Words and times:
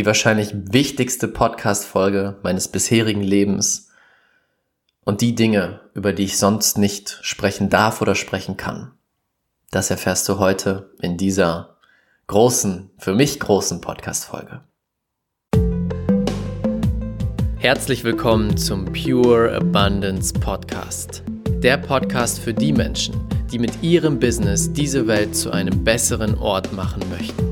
die 0.00 0.06
wahrscheinlich 0.06 0.54
wichtigste 0.54 1.28
Podcast-Folge 1.28 2.38
meines 2.42 2.68
bisherigen 2.68 3.20
Lebens 3.20 3.90
und 5.04 5.20
die 5.20 5.34
Dinge, 5.34 5.80
über 5.92 6.14
die 6.14 6.22
ich 6.22 6.38
sonst 6.38 6.78
nicht 6.78 7.18
sprechen 7.20 7.68
darf 7.68 8.00
oder 8.00 8.14
sprechen 8.14 8.56
kann. 8.56 8.92
Das 9.70 9.90
erfährst 9.90 10.26
du 10.30 10.38
heute 10.38 10.90
in 11.02 11.18
dieser 11.18 11.76
großen, 12.28 12.88
für 12.96 13.12
mich 13.12 13.40
großen 13.40 13.82
Podcast-Folge. 13.82 14.62
Herzlich 17.58 18.02
willkommen 18.02 18.56
zum 18.56 18.86
Pure 18.86 19.54
Abundance 19.54 20.32
Podcast. 20.32 21.22
Der 21.62 21.76
Podcast 21.76 22.40
für 22.40 22.54
die 22.54 22.72
Menschen, 22.72 23.20
die 23.52 23.58
mit 23.58 23.82
ihrem 23.82 24.18
Business 24.18 24.72
diese 24.72 25.06
Welt 25.06 25.36
zu 25.36 25.50
einem 25.50 25.84
besseren 25.84 26.38
Ort 26.38 26.72
machen 26.72 27.02
möchten. 27.10 27.49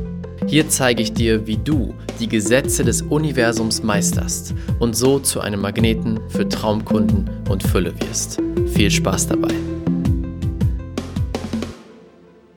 Hier 0.51 0.67
zeige 0.71 1.03
ich 1.03 1.13
dir, 1.13 1.47
wie 1.47 1.59
du 1.59 1.95
die 2.19 2.27
Gesetze 2.27 2.83
des 2.83 3.03
Universums 3.03 3.83
meisterst 3.83 4.55
und 4.79 4.97
so 4.97 5.19
zu 5.19 5.43
einem 5.43 5.61
Magneten 5.61 6.19
für 6.31 6.49
Traumkunden 6.49 7.29
und 7.51 7.63
Fülle 7.63 7.93
wirst. 8.01 8.41
Viel 8.73 8.91
Spaß 8.91 9.27
dabei. 9.27 9.53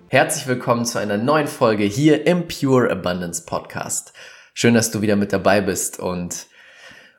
Herzlich 0.08 0.48
willkommen 0.48 0.86
zu 0.86 1.00
einer 1.00 1.18
neuen 1.18 1.48
Folge 1.48 1.84
hier 1.84 2.26
im 2.26 2.48
Pure 2.48 2.90
Abundance 2.90 3.44
Podcast. 3.46 4.14
Schön, 4.54 4.74
dass 4.74 4.92
du 4.92 5.02
wieder 5.02 5.18
mit 5.18 5.34
dabei 5.34 5.60
bist 5.60 6.00
und 6.00 6.48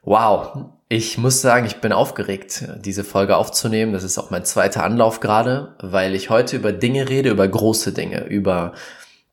wow, 0.05 0.71
ich 0.89 1.19
muss 1.19 1.43
sagen, 1.43 1.67
ich 1.67 1.83
bin 1.83 1.93
aufgeregt, 1.93 2.65
diese 2.83 3.05
Folge 3.05 3.37
aufzunehmen. 3.37 3.93
Das 3.93 4.05
ist 4.05 4.17
auch 4.17 4.31
mein 4.31 4.47
zweiter 4.47 4.85
Anlauf 4.85 5.21
gerade, 5.21 5.75
weil 5.83 6.15
ich 6.15 6.31
heute 6.31 6.57
über 6.57 6.73
Dinge 6.73 7.11
rede, 7.11 7.29
über 7.29 7.47
große 7.47 7.93
Dinge, 7.93 8.25
über 8.25 8.73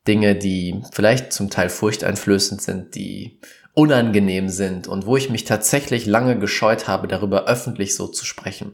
Dinge, 0.10 0.36
die 0.36 0.82
vielleicht 0.92 1.32
zum 1.32 1.52
Teil 1.52 1.70
furchteinflößend 1.70 2.64
sind, 2.64 2.96
die 2.96 3.40
unangenehm 3.76 4.50
sind 4.50 4.88
und 4.88 5.06
wo 5.06 5.16
ich 5.18 5.30
mich 5.30 5.44
tatsächlich 5.44 6.08
lange 6.08 6.40
gescheut 6.40 6.88
habe, 6.88 7.08
darüber 7.08 7.46
öffentlich 7.46 7.94
so 7.94 8.08
zu 8.08 8.26
sprechen. 8.26 8.74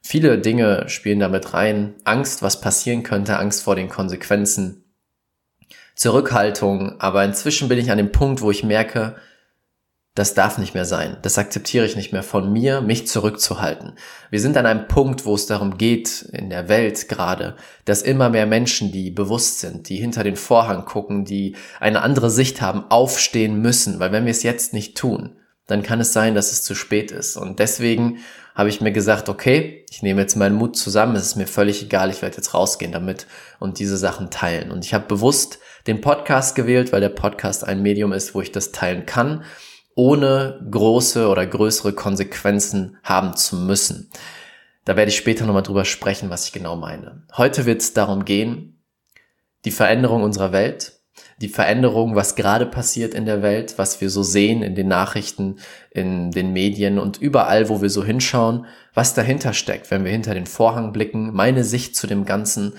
Viele 0.00 0.38
Dinge 0.38 0.88
spielen 0.88 1.18
damit 1.18 1.54
rein. 1.54 1.94
Angst, 2.04 2.40
was 2.40 2.60
passieren 2.60 3.02
könnte, 3.02 3.36
Angst 3.36 3.64
vor 3.64 3.74
den 3.74 3.88
Konsequenzen, 3.88 4.84
Zurückhaltung. 5.96 7.00
Aber 7.00 7.24
inzwischen 7.24 7.68
bin 7.68 7.78
ich 7.78 7.90
an 7.90 7.98
dem 7.98 8.12
Punkt, 8.12 8.40
wo 8.40 8.52
ich 8.52 8.62
merke, 8.62 9.16
das 10.20 10.34
darf 10.34 10.58
nicht 10.58 10.74
mehr 10.74 10.84
sein. 10.84 11.16
Das 11.22 11.38
akzeptiere 11.38 11.86
ich 11.86 11.96
nicht 11.96 12.12
mehr 12.12 12.22
von 12.22 12.52
mir, 12.52 12.82
mich 12.82 13.08
zurückzuhalten. 13.08 13.94
Wir 14.28 14.38
sind 14.38 14.58
an 14.58 14.66
einem 14.66 14.86
Punkt, 14.86 15.24
wo 15.24 15.34
es 15.34 15.46
darum 15.46 15.78
geht, 15.78 16.28
in 16.32 16.50
der 16.50 16.68
Welt 16.68 17.08
gerade, 17.08 17.56
dass 17.86 18.02
immer 18.02 18.28
mehr 18.28 18.44
Menschen, 18.44 18.92
die 18.92 19.10
bewusst 19.10 19.60
sind, 19.60 19.88
die 19.88 19.96
hinter 19.96 20.22
den 20.22 20.36
Vorhang 20.36 20.84
gucken, 20.84 21.24
die 21.24 21.56
eine 21.80 22.02
andere 22.02 22.28
Sicht 22.28 22.60
haben, 22.60 22.84
aufstehen 22.90 23.62
müssen. 23.62 23.98
Weil 23.98 24.12
wenn 24.12 24.26
wir 24.26 24.30
es 24.30 24.42
jetzt 24.42 24.74
nicht 24.74 24.94
tun, 24.98 25.36
dann 25.66 25.82
kann 25.82 26.00
es 26.00 26.12
sein, 26.12 26.34
dass 26.34 26.52
es 26.52 26.64
zu 26.64 26.74
spät 26.74 27.12
ist. 27.12 27.38
Und 27.38 27.58
deswegen 27.58 28.18
habe 28.54 28.68
ich 28.68 28.82
mir 28.82 28.92
gesagt, 28.92 29.30
okay, 29.30 29.86
ich 29.90 30.02
nehme 30.02 30.20
jetzt 30.20 30.36
meinen 30.36 30.56
Mut 30.56 30.76
zusammen, 30.76 31.16
es 31.16 31.28
ist 31.28 31.36
mir 31.36 31.46
völlig 31.46 31.82
egal, 31.82 32.10
ich 32.10 32.20
werde 32.20 32.36
jetzt 32.36 32.52
rausgehen 32.52 32.92
damit 32.92 33.26
und 33.58 33.78
diese 33.78 33.96
Sachen 33.96 34.28
teilen. 34.28 34.70
Und 34.70 34.84
ich 34.84 34.92
habe 34.92 35.06
bewusst 35.06 35.60
den 35.86 36.02
Podcast 36.02 36.56
gewählt, 36.56 36.92
weil 36.92 37.00
der 37.00 37.08
Podcast 37.08 37.64
ein 37.64 37.80
Medium 37.80 38.12
ist, 38.12 38.34
wo 38.34 38.42
ich 38.42 38.52
das 38.52 38.70
teilen 38.70 39.06
kann 39.06 39.44
ohne 39.94 40.66
große 40.70 41.28
oder 41.28 41.46
größere 41.46 41.92
Konsequenzen 41.92 42.96
haben 43.02 43.36
zu 43.36 43.56
müssen. 43.56 44.10
Da 44.84 44.96
werde 44.96 45.10
ich 45.10 45.16
später 45.16 45.46
nochmal 45.46 45.62
drüber 45.62 45.84
sprechen, 45.84 46.30
was 46.30 46.46
ich 46.46 46.52
genau 46.52 46.76
meine. 46.76 47.22
Heute 47.36 47.66
wird 47.66 47.82
es 47.82 47.92
darum 47.92 48.24
gehen, 48.24 48.82
die 49.64 49.70
Veränderung 49.70 50.22
unserer 50.22 50.52
Welt, 50.52 51.00
die 51.40 51.48
Veränderung, 51.48 52.14
was 52.14 52.36
gerade 52.36 52.66
passiert 52.66 53.14
in 53.14 53.24
der 53.24 53.42
Welt, 53.42 53.74
was 53.78 54.00
wir 54.00 54.10
so 54.10 54.22
sehen 54.22 54.62
in 54.62 54.74
den 54.74 54.88
Nachrichten, 54.88 55.56
in 55.90 56.30
den 56.30 56.52
Medien 56.52 56.98
und 56.98 57.18
überall, 57.18 57.68
wo 57.68 57.82
wir 57.82 57.90
so 57.90 58.04
hinschauen, 58.04 58.66
was 58.94 59.14
dahinter 59.14 59.52
steckt, 59.52 59.90
wenn 59.90 60.04
wir 60.04 60.12
hinter 60.12 60.34
den 60.34 60.46
Vorhang 60.46 60.92
blicken, 60.92 61.32
meine 61.32 61.64
Sicht 61.64 61.96
zu 61.96 62.06
dem 62.06 62.24
Ganzen 62.24 62.74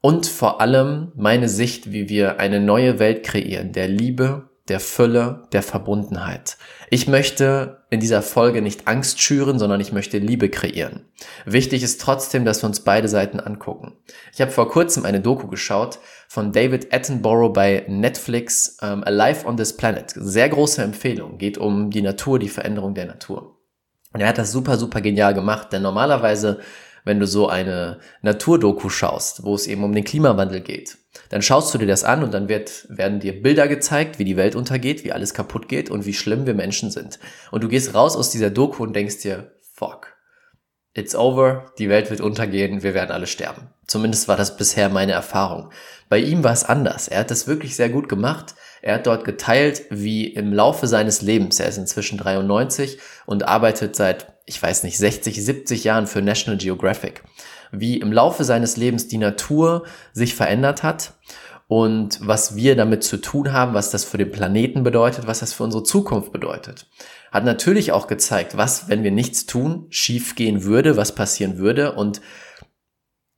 und 0.00 0.26
vor 0.26 0.60
allem 0.60 1.12
meine 1.14 1.48
Sicht, 1.48 1.92
wie 1.92 2.08
wir 2.08 2.38
eine 2.40 2.60
neue 2.60 2.98
Welt 2.98 3.24
kreieren, 3.24 3.72
der 3.72 3.88
Liebe, 3.88 4.50
der 4.68 4.80
Fülle, 4.80 5.48
der 5.52 5.62
Verbundenheit. 5.62 6.56
Ich 6.88 7.08
möchte 7.08 7.84
in 7.90 8.00
dieser 8.00 8.22
Folge 8.22 8.62
nicht 8.62 8.86
Angst 8.86 9.20
schüren, 9.20 9.58
sondern 9.58 9.80
ich 9.80 9.92
möchte 9.92 10.18
Liebe 10.18 10.48
kreieren. 10.48 11.06
Wichtig 11.44 11.82
ist 11.82 12.00
trotzdem, 12.00 12.44
dass 12.44 12.62
wir 12.62 12.68
uns 12.68 12.80
beide 12.80 13.08
Seiten 13.08 13.40
angucken. 13.40 13.94
Ich 14.32 14.40
habe 14.40 14.52
vor 14.52 14.68
kurzem 14.68 15.04
eine 15.04 15.20
Doku 15.20 15.48
geschaut 15.48 15.98
von 16.28 16.52
David 16.52 16.94
Attenborough 16.94 17.52
bei 17.52 17.84
Netflix, 17.88 18.78
um, 18.80 19.02
Alive 19.04 19.46
on 19.46 19.56
this 19.56 19.76
Planet. 19.76 20.12
Sehr 20.14 20.48
große 20.48 20.82
Empfehlung. 20.82 21.38
Geht 21.38 21.58
um 21.58 21.90
die 21.90 22.02
Natur, 22.02 22.38
die 22.38 22.48
Veränderung 22.48 22.94
der 22.94 23.06
Natur. 23.06 23.58
Und 24.12 24.20
er 24.20 24.28
hat 24.28 24.38
das 24.38 24.52
super, 24.52 24.76
super 24.76 25.00
genial 25.00 25.34
gemacht, 25.34 25.72
denn 25.72 25.82
normalerweise 25.82 26.60
wenn 27.04 27.20
du 27.20 27.26
so 27.26 27.48
eine 27.48 27.98
Naturdoku 28.22 28.88
schaust, 28.88 29.44
wo 29.44 29.54
es 29.54 29.66
eben 29.66 29.84
um 29.84 29.92
den 29.92 30.04
Klimawandel 30.04 30.60
geht. 30.60 30.98
Dann 31.28 31.42
schaust 31.42 31.72
du 31.72 31.78
dir 31.78 31.86
das 31.86 32.04
an 32.04 32.22
und 32.22 32.32
dann 32.32 32.48
wird, 32.48 32.86
werden 32.88 33.20
dir 33.20 33.42
Bilder 33.42 33.68
gezeigt, 33.68 34.18
wie 34.18 34.24
die 34.24 34.36
Welt 34.36 34.54
untergeht, 34.54 35.04
wie 35.04 35.12
alles 35.12 35.34
kaputt 35.34 35.68
geht 35.68 35.90
und 35.90 36.06
wie 36.06 36.14
schlimm 36.14 36.46
wir 36.46 36.54
Menschen 36.54 36.90
sind. 36.90 37.18
Und 37.50 37.62
du 37.62 37.68
gehst 37.68 37.94
raus 37.94 38.16
aus 38.16 38.30
dieser 38.30 38.50
Doku 38.50 38.82
und 38.82 38.94
denkst 38.94 39.18
dir, 39.18 39.52
fuck, 39.74 40.16
it's 40.94 41.14
over, 41.14 41.72
die 41.78 41.88
Welt 41.88 42.10
wird 42.10 42.20
untergehen, 42.20 42.82
wir 42.82 42.94
werden 42.94 43.10
alle 43.10 43.26
sterben. 43.26 43.68
Zumindest 43.86 44.28
war 44.28 44.36
das 44.36 44.56
bisher 44.56 44.88
meine 44.88 45.12
Erfahrung. 45.12 45.70
Bei 46.08 46.18
ihm 46.18 46.44
war 46.44 46.52
es 46.52 46.64
anders. 46.64 47.08
Er 47.08 47.20
hat 47.20 47.30
das 47.30 47.46
wirklich 47.46 47.76
sehr 47.76 47.88
gut 47.88 48.08
gemacht. 48.08 48.54
Er 48.80 48.94
hat 48.94 49.06
dort 49.06 49.24
geteilt, 49.24 49.82
wie 49.90 50.26
im 50.26 50.52
Laufe 50.52 50.86
seines 50.86 51.22
Lebens, 51.22 51.60
er 51.60 51.68
ist 51.68 51.78
inzwischen 51.78 52.18
93 52.18 52.98
und 53.26 53.46
arbeitet 53.46 53.96
seit 53.96 54.32
ich 54.46 54.62
weiß 54.62 54.82
nicht, 54.82 54.98
60, 54.98 55.44
70 55.44 55.84
Jahren 55.84 56.06
für 56.06 56.22
National 56.22 56.58
Geographic, 56.58 57.22
wie 57.72 57.98
im 57.98 58.12
Laufe 58.12 58.44
seines 58.44 58.76
Lebens 58.76 59.08
die 59.08 59.18
Natur 59.18 59.84
sich 60.12 60.34
verändert 60.34 60.82
hat 60.82 61.14
und 61.66 62.18
was 62.20 62.54
wir 62.54 62.76
damit 62.76 63.02
zu 63.02 63.16
tun 63.16 63.52
haben, 63.52 63.72
was 63.72 63.90
das 63.90 64.04
für 64.04 64.18
den 64.18 64.30
Planeten 64.30 64.82
bedeutet, 64.82 65.26
was 65.26 65.40
das 65.40 65.54
für 65.54 65.64
unsere 65.64 65.82
Zukunft 65.82 66.30
bedeutet. 66.30 66.86
Hat 67.32 67.44
natürlich 67.44 67.92
auch 67.92 68.08
gezeigt, 68.08 68.58
was, 68.58 68.88
wenn 68.88 69.02
wir 69.02 69.10
nichts 69.10 69.46
tun, 69.46 69.86
schiefgehen 69.88 70.64
würde, 70.64 70.98
was 70.98 71.14
passieren 71.14 71.56
würde 71.56 71.92
und 71.92 72.20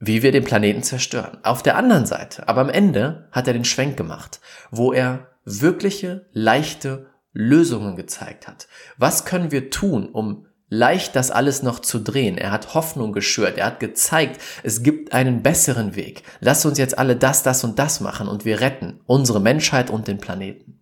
wie 0.00 0.24
wir 0.24 0.32
den 0.32 0.42
Planeten 0.42 0.82
zerstören. 0.82 1.38
Auf 1.44 1.62
der 1.62 1.76
anderen 1.76 2.06
Seite, 2.06 2.48
aber 2.48 2.60
am 2.60 2.70
Ende 2.70 3.28
hat 3.30 3.46
er 3.46 3.54
den 3.54 3.64
Schwenk 3.64 3.96
gemacht, 3.96 4.40
wo 4.72 4.92
er 4.92 5.28
wirkliche, 5.44 6.26
leichte 6.32 7.06
Lösungen 7.32 7.94
gezeigt 7.94 8.48
hat. 8.48 8.66
Was 8.96 9.24
können 9.24 9.52
wir 9.52 9.70
tun, 9.70 10.08
um 10.08 10.46
leicht, 10.68 11.14
das 11.16 11.30
alles 11.30 11.62
noch 11.62 11.80
zu 11.80 11.98
drehen. 11.98 12.38
Er 12.38 12.50
hat 12.50 12.74
Hoffnung 12.74 13.12
geschürt. 13.12 13.58
Er 13.58 13.66
hat 13.66 13.80
gezeigt, 13.80 14.40
es 14.62 14.82
gibt 14.82 15.12
einen 15.12 15.42
besseren 15.42 15.94
Weg. 15.94 16.22
Lass 16.40 16.64
uns 16.66 16.78
jetzt 16.78 16.98
alle 16.98 17.16
das, 17.16 17.42
das 17.42 17.64
und 17.64 17.78
das 17.78 18.00
machen 18.00 18.28
und 18.28 18.44
wir 18.44 18.60
retten 18.60 19.00
unsere 19.06 19.40
Menschheit 19.40 19.90
und 19.90 20.08
den 20.08 20.18
Planeten. 20.18 20.80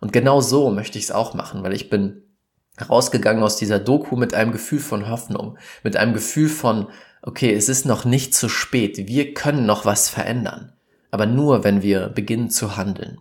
Und 0.00 0.12
genau 0.12 0.40
so 0.40 0.70
möchte 0.70 0.98
ich 0.98 1.04
es 1.04 1.12
auch 1.12 1.34
machen, 1.34 1.62
weil 1.62 1.72
ich 1.72 1.88
bin 1.88 2.22
rausgegangen 2.88 3.42
aus 3.42 3.56
dieser 3.56 3.78
Doku 3.78 4.16
mit 4.16 4.34
einem 4.34 4.52
Gefühl 4.52 4.80
von 4.80 5.08
Hoffnung, 5.08 5.58
mit 5.82 5.96
einem 5.96 6.14
Gefühl 6.14 6.48
von, 6.48 6.88
okay, 7.22 7.52
es 7.54 7.68
ist 7.68 7.86
noch 7.86 8.04
nicht 8.04 8.34
zu 8.34 8.48
spät, 8.48 9.06
wir 9.06 9.34
können 9.34 9.66
noch 9.66 9.84
was 9.84 10.08
verändern, 10.08 10.72
aber 11.10 11.26
nur, 11.26 11.64
wenn 11.64 11.82
wir 11.82 12.08
beginnen 12.08 12.50
zu 12.50 12.76
handeln. 12.76 13.18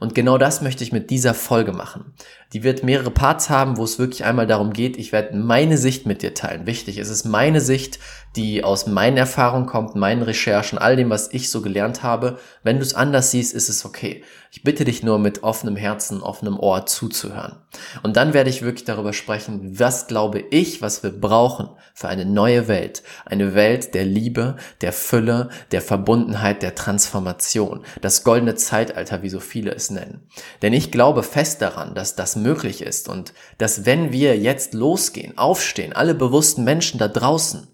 Und 0.00 0.14
genau 0.14 0.38
das 0.38 0.60
möchte 0.60 0.84
ich 0.84 0.92
mit 0.92 1.10
dieser 1.10 1.34
Folge 1.34 1.72
machen. 1.72 2.12
Die 2.54 2.62
wird 2.62 2.82
mehrere 2.82 3.10
Parts 3.10 3.50
haben, 3.50 3.76
wo 3.76 3.84
es 3.84 3.98
wirklich 3.98 4.24
einmal 4.24 4.46
darum 4.46 4.72
geht, 4.72 4.96
ich 4.96 5.12
werde 5.12 5.36
meine 5.36 5.76
Sicht 5.76 6.06
mit 6.06 6.22
dir 6.22 6.32
teilen. 6.32 6.66
Wichtig, 6.66 6.96
es 6.96 7.10
ist 7.10 7.24
meine 7.24 7.60
Sicht, 7.60 7.98
die 8.36 8.62
aus 8.62 8.86
meinen 8.86 9.16
Erfahrungen 9.16 9.66
kommt, 9.66 9.96
meinen 9.96 10.22
Recherchen, 10.22 10.78
all 10.78 10.96
dem, 10.96 11.10
was 11.10 11.32
ich 11.32 11.50
so 11.50 11.60
gelernt 11.60 12.02
habe. 12.02 12.38
Wenn 12.62 12.76
du 12.76 12.82
es 12.82 12.94
anders 12.94 13.30
siehst, 13.30 13.54
ist 13.54 13.68
es 13.68 13.84
okay. 13.84 14.22
Ich 14.50 14.62
bitte 14.62 14.84
dich 14.84 15.02
nur 15.02 15.18
mit 15.18 15.42
offenem 15.42 15.76
Herzen, 15.76 16.22
offenem 16.22 16.58
Ohr 16.58 16.86
zuzuhören. 16.86 17.56
Und 18.02 18.16
dann 18.16 18.32
werde 18.32 18.48
ich 18.48 18.62
wirklich 18.62 18.84
darüber 18.84 19.12
sprechen, 19.12 19.78
was 19.78 20.06
glaube 20.06 20.40
ich, 20.50 20.80
was 20.80 21.02
wir 21.02 21.10
brauchen 21.10 21.68
für 21.94 22.08
eine 22.08 22.24
neue 22.24 22.68
Welt. 22.68 23.02
Eine 23.26 23.54
Welt 23.54 23.92
der 23.94 24.04
Liebe, 24.04 24.56
der 24.80 24.92
Fülle, 24.92 25.50
der 25.70 25.82
Verbundenheit, 25.82 26.62
der 26.62 26.74
Transformation. 26.74 27.84
Das 28.00 28.24
goldene 28.24 28.54
Zeitalter, 28.54 29.22
wie 29.22 29.28
so 29.28 29.40
viele 29.40 29.74
es 29.74 29.90
nennen. 29.90 30.26
Denn 30.62 30.72
ich 30.72 30.90
glaube 30.90 31.22
fest 31.22 31.60
daran, 31.60 31.94
dass 31.94 32.16
das 32.16 32.36
möglich 32.42 32.82
ist 32.82 33.08
und 33.08 33.32
dass 33.58 33.86
wenn 33.86 34.12
wir 34.12 34.38
jetzt 34.38 34.74
losgehen, 34.74 35.36
aufstehen, 35.38 35.92
alle 35.92 36.14
bewussten 36.14 36.64
Menschen 36.64 36.98
da 36.98 37.08
draußen, 37.08 37.68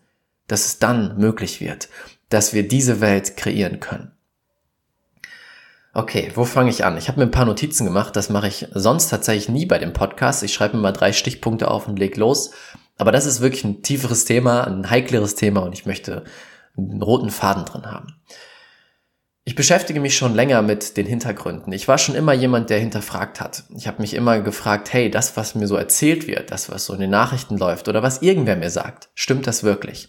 dass 0.46 0.66
es 0.66 0.78
dann 0.78 1.18
möglich 1.18 1.60
wird, 1.60 1.88
dass 2.28 2.52
wir 2.52 2.66
diese 2.66 3.00
Welt 3.00 3.36
kreieren 3.36 3.80
können. 3.80 4.12
Okay, 5.96 6.32
wo 6.34 6.44
fange 6.44 6.70
ich 6.70 6.84
an? 6.84 6.98
Ich 6.98 7.06
habe 7.06 7.20
mir 7.20 7.26
ein 7.26 7.30
paar 7.30 7.44
Notizen 7.44 7.84
gemacht, 7.84 8.16
das 8.16 8.28
mache 8.28 8.48
ich 8.48 8.66
sonst 8.72 9.08
tatsächlich 9.08 9.48
nie 9.48 9.64
bei 9.64 9.78
dem 9.78 9.92
Podcast. 9.92 10.42
Ich 10.42 10.52
schreibe 10.52 10.76
mir 10.76 10.82
mal 10.82 10.92
drei 10.92 11.12
Stichpunkte 11.12 11.70
auf 11.70 11.86
und 11.86 12.00
leg 12.00 12.16
los. 12.16 12.50
Aber 12.98 13.12
das 13.12 13.26
ist 13.26 13.40
wirklich 13.40 13.62
ein 13.64 13.82
tieferes 13.82 14.24
Thema, 14.24 14.64
ein 14.64 14.90
heikleres 14.90 15.36
Thema 15.36 15.60
und 15.62 15.72
ich 15.72 15.86
möchte 15.86 16.24
einen 16.76 17.00
roten 17.00 17.30
Faden 17.30 17.64
drin 17.64 17.86
haben. 17.86 18.16
Ich 19.46 19.54
beschäftige 19.54 20.00
mich 20.00 20.16
schon 20.16 20.34
länger 20.34 20.62
mit 20.62 20.96
den 20.96 21.04
Hintergründen. 21.04 21.70
Ich 21.74 21.86
war 21.86 21.98
schon 21.98 22.14
immer 22.14 22.32
jemand, 22.32 22.70
der 22.70 22.78
hinterfragt 22.78 23.42
hat. 23.42 23.64
Ich 23.76 23.86
habe 23.86 24.00
mich 24.00 24.14
immer 24.14 24.40
gefragt, 24.40 24.90
hey, 24.92 25.10
das, 25.10 25.36
was 25.36 25.54
mir 25.54 25.66
so 25.66 25.76
erzählt 25.76 26.26
wird, 26.26 26.50
das, 26.50 26.70
was 26.70 26.86
so 26.86 26.94
in 26.94 27.00
den 27.00 27.10
Nachrichten 27.10 27.58
läuft 27.58 27.88
oder 27.88 28.02
was 28.02 28.22
irgendwer 28.22 28.56
mir 28.56 28.70
sagt, 28.70 29.10
stimmt 29.14 29.46
das 29.46 29.62
wirklich? 29.62 30.08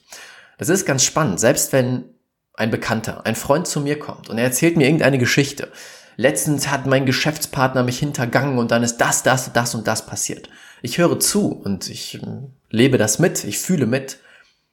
Das 0.58 0.70
ist 0.70 0.86
ganz 0.86 1.04
spannend. 1.04 1.42
Selbst 1.42 1.74
wenn 1.74 2.06
ein 2.54 2.72
Bekannter, 2.72 3.26
ein 3.26 3.36
Freund 3.36 3.68
zu 3.68 3.82
mir 3.82 4.00
kommt 4.00 4.30
und 4.30 4.38
er 4.38 4.46
erzählt 4.46 4.78
mir 4.78 4.86
irgendeine 4.86 5.18
Geschichte. 5.18 5.70
Letztens 6.16 6.70
hat 6.70 6.86
mein 6.86 7.06
Geschäftspartner 7.06 7.84
mich 7.84 8.00
hintergangen 8.00 8.58
und 8.58 8.72
dann 8.72 8.84
ist 8.84 8.98
das, 8.98 9.22
das, 9.22 9.52
das 9.52 9.76
und 9.76 9.86
das 9.86 10.06
passiert. 10.06 10.48
Ich 10.82 10.98
höre 10.98 11.20
zu 11.20 11.52
und 11.52 11.90
ich 11.90 12.20
hm, 12.22 12.54
lebe 12.70 12.98
das 12.98 13.20
mit, 13.20 13.44
ich 13.44 13.60
fühle 13.60 13.86
mit. 13.86 14.20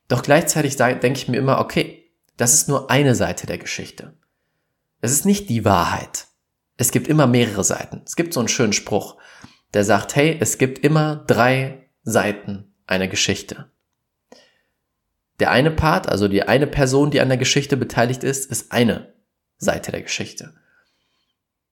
Doch 0.06 0.22
gleichzeitig 0.22 0.76
denke 0.76 1.14
ich 1.14 1.26
mir 1.26 1.38
immer, 1.38 1.58
okay, 1.58 2.04
das 2.36 2.54
ist 2.54 2.68
nur 2.68 2.92
eine 2.92 3.16
Seite 3.16 3.48
der 3.48 3.58
Geschichte. 3.58 4.12
Es 5.02 5.10
ist 5.10 5.26
nicht 5.26 5.50
die 5.50 5.64
Wahrheit. 5.64 6.28
Es 6.76 6.92
gibt 6.92 7.08
immer 7.08 7.26
mehrere 7.26 7.64
Seiten. 7.64 8.02
Es 8.06 8.16
gibt 8.16 8.32
so 8.32 8.40
einen 8.40 8.48
schönen 8.48 8.72
Spruch, 8.72 9.16
der 9.74 9.84
sagt, 9.84 10.14
hey, 10.14 10.38
es 10.40 10.58
gibt 10.58 10.78
immer 10.78 11.16
drei 11.26 11.90
Seiten 12.04 12.74
einer 12.86 13.08
Geschichte. 13.08 13.70
Der 15.40 15.50
eine 15.50 15.72
Part, 15.72 16.08
also 16.08 16.28
die 16.28 16.44
eine 16.44 16.68
Person, 16.68 17.10
die 17.10 17.20
an 17.20 17.28
der 17.28 17.36
Geschichte 17.36 17.76
beteiligt 17.76 18.22
ist, 18.22 18.48
ist 18.48 18.70
eine 18.70 19.12
Seite 19.58 19.90
der 19.90 20.02
Geschichte. 20.02 20.54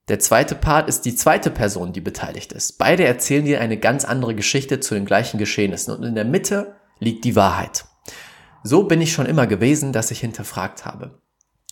Der 0.09 0.19
zweite 0.19 0.57
Part 0.57 0.89
ist 0.89 1.03
die 1.03 1.15
zweite 1.15 1.53
Person, 1.53 1.93
die 1.93 2.01
beteiligt 2.01 2.53
ist. 2.53 2.79
Beide 2.79 3.05
erzählen 3.05 3.45
dir 3.45 3.61
eine 3.61 3.77
ganz 3.77 4.05
andere 4.05 4.35
Geschichte 4.35 4.81
zu 4.81 4.95
den 4.95 5.05
gleichen 5.05 5.39
Geschehnissen 5.39 5.95
und 5.95 6.03
in 6.03 6.17
der 6.17 6.25
Mitte 6.25 6.75
liegt 6.99 7.25
die 7.25 7.37
Wahrheit. 7.37 7.85
So 8.65 8.85
bin 8.85 9.01
ich 9.01 9.13
schon 9.13 9.27
immer 9.27 9.47
gewesen, 9.47 9.93
dass 9.93 10.11
ich 10.11 10.19
hinterfragt 10.19 10.85
habe. 10.85 11.21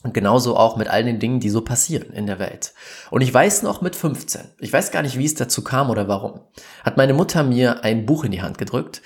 Und 0.09 0.15
genauso 0.15 0.57
auch 0.57 0.79
mit 0.79 0.89
all 0.89 1.05
den 1.05 1.19
Dingen, 1.19 1.39
die 1.39 1.51
so 1.51 1.61
passieren 1.61 2.15
in 2.15 2.25
der 2.25 2.39
Welt. 2.39 2.73
Und 3.11 3.21
ich 3.21 3.33
weiß 3.33 3.63
noch 3.63 3.83
mit 3.83 3.95
15, 3.95 4.41
ich 4.59 4.73
weiß 4.73 4.91
gar 4.91 5.03
nicht, 5.03 5.19
wie 5.19 5.27
es 5.27 5.35
dazu 5.35 5.63
kam 5.63 5.91
oder 5.91 6.09
warum, 6.09 6.41
hat 6.83 6.97
meine 6.97 7.13
Mutter 7.13 7.43
mir 7.43 7.85
ein 7.85 8.07
Buch 8.07 8.25
in 8.25 8.33
die 8.33 8.41
Hand 8.41 8.57
gedrückt, 8.57 9.03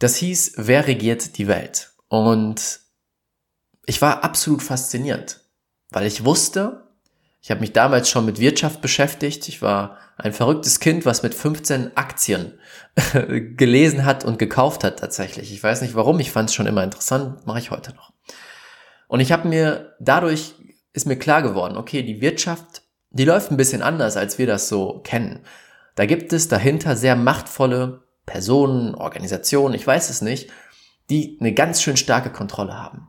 das 0.00 0.16
hieß 0.16 0.54
Wer 0.56 0.88
regiert 0.88 1.38
die 1.38 1.46
Welt? 1.46 1.92
Und 2.08 2.80
ich 3.86 4.02
war 4.02 4.24
absolut 4.24 4.64
fasziniert, 4.64 5.42
weil 5.90 6.08
ich 6.08 6.24
wusste, 6.24 6.88
ich 7.40 7.52
habe 7.52 7.60
mich 7.60 7.72
damals 7.72 8.10
schon 8.10 8.26
mit 8.26 8.40
Wirtschaft 8.40 8.80
beschäftigt. 8.80 9.46
Ich 9.46 9.62
war 9.62 9.96
ein 10.16 10.32
verrücktes 10.32 10.80
Kind, 10.80 11.06
was 11.06 11.22
mit 11.22 11.36
15 11.36 11.96
Aktien 11.96 12.58
gelesen 13.56 14.04
hat 14.04 14.24
und 14.24 14.40
gekauft 14.40 14.82
hat 14.82 14.98
tatsächlich. 14.98 15.52
Ich 15.52 15.62
weiß 15.62 15.82
nicht 15.82 15.94
warum, 15.94 16.18
ich 16.18 16.32
fand 16.32 16.48
es 16.48 16.54
schon 16.56 16.66
immer 16.66 16.82
interessant, 16.82 17.46
mache 17.46 17.60
ich 17.60 17.70
heute 17.70 17.94
noch. 17.94 18.12
Und 19.10 19.18
ich 19.18 19.32
habe 19.32 19.48
mir, 19.48 19.96
dadurch 19.98 20.54
ist 20.92 21.08
mir 21.08 21.16
klar 21.16 21.42
geworden, 21.42 21.76
okay, 21.76 22.04
die 22.04 22.20
Wirtschaft, 22.20 22.82
die 23.10 23.24
läuft 23.24 23.50
ein 23.50 23.56
bisschen 23.56 23.82
anders, 23.82 24.16
als 24.16 24.38
wir 24.38 24.46
das 24.46 24.68
so 24.68 25.00
kennen. 25.02 25.40
Da 25.96 26.06
gibt 26.06 26.32
es 26.32 26.46
dahinter 26.46 26.94
sehr 26.94 27.16
machtvolle 27.16 28.04
Personen, 28.24 28.94
Organisationen, 28.94 29.74
ich 29.74 29.84
weiß 29.84 30.10
es 30.10 30.22
nicht, 30.22 30.50
die 31.10 31.36
eine 31.40 31.52
ganz 31.52 31.82
schön 31.82 31.96
starke 31.96 32.30
Kontrolle 32.30 32.80
haben. 32.80 33.08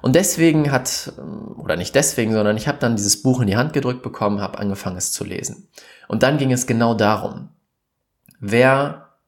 Und 0.00 0.16
deswegen 0.16 0.72
hat, 0.72 1.12
oder 1.58 1.76
nicht 1.76 1.94
deswegen, 1.94 2.32
sondern 2.32 2.56
ich 2.56 2.66
habe 2.66 2.78
dann 2.78 2.96
dieses 2.96 3.22
Buch 3.22 3.42
in 3.42 3.46
die 3.46 3.58
Hand 3.58 3.74
gedrückt 3.74 4.02
bekommen, 4.02 4.40
habe 4.40 4.58
angefangen 4.58 4.96
es 4.96 5.12
zu 5.12 5.22
lesen. 5.22 5.68
Und 6.08 6.22
dann 6.22 6.38
ging 6.38 6.50
es 6.50 6.66
genau 6.66 6.94
darum, 6.94 7.50
wer 8.40 9.18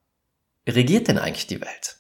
regiert 0.66 1.08
denn 1.08 1.18
eigentlich 1.18 1.48
die 1.48 1.60
Welt? 1.60 1.98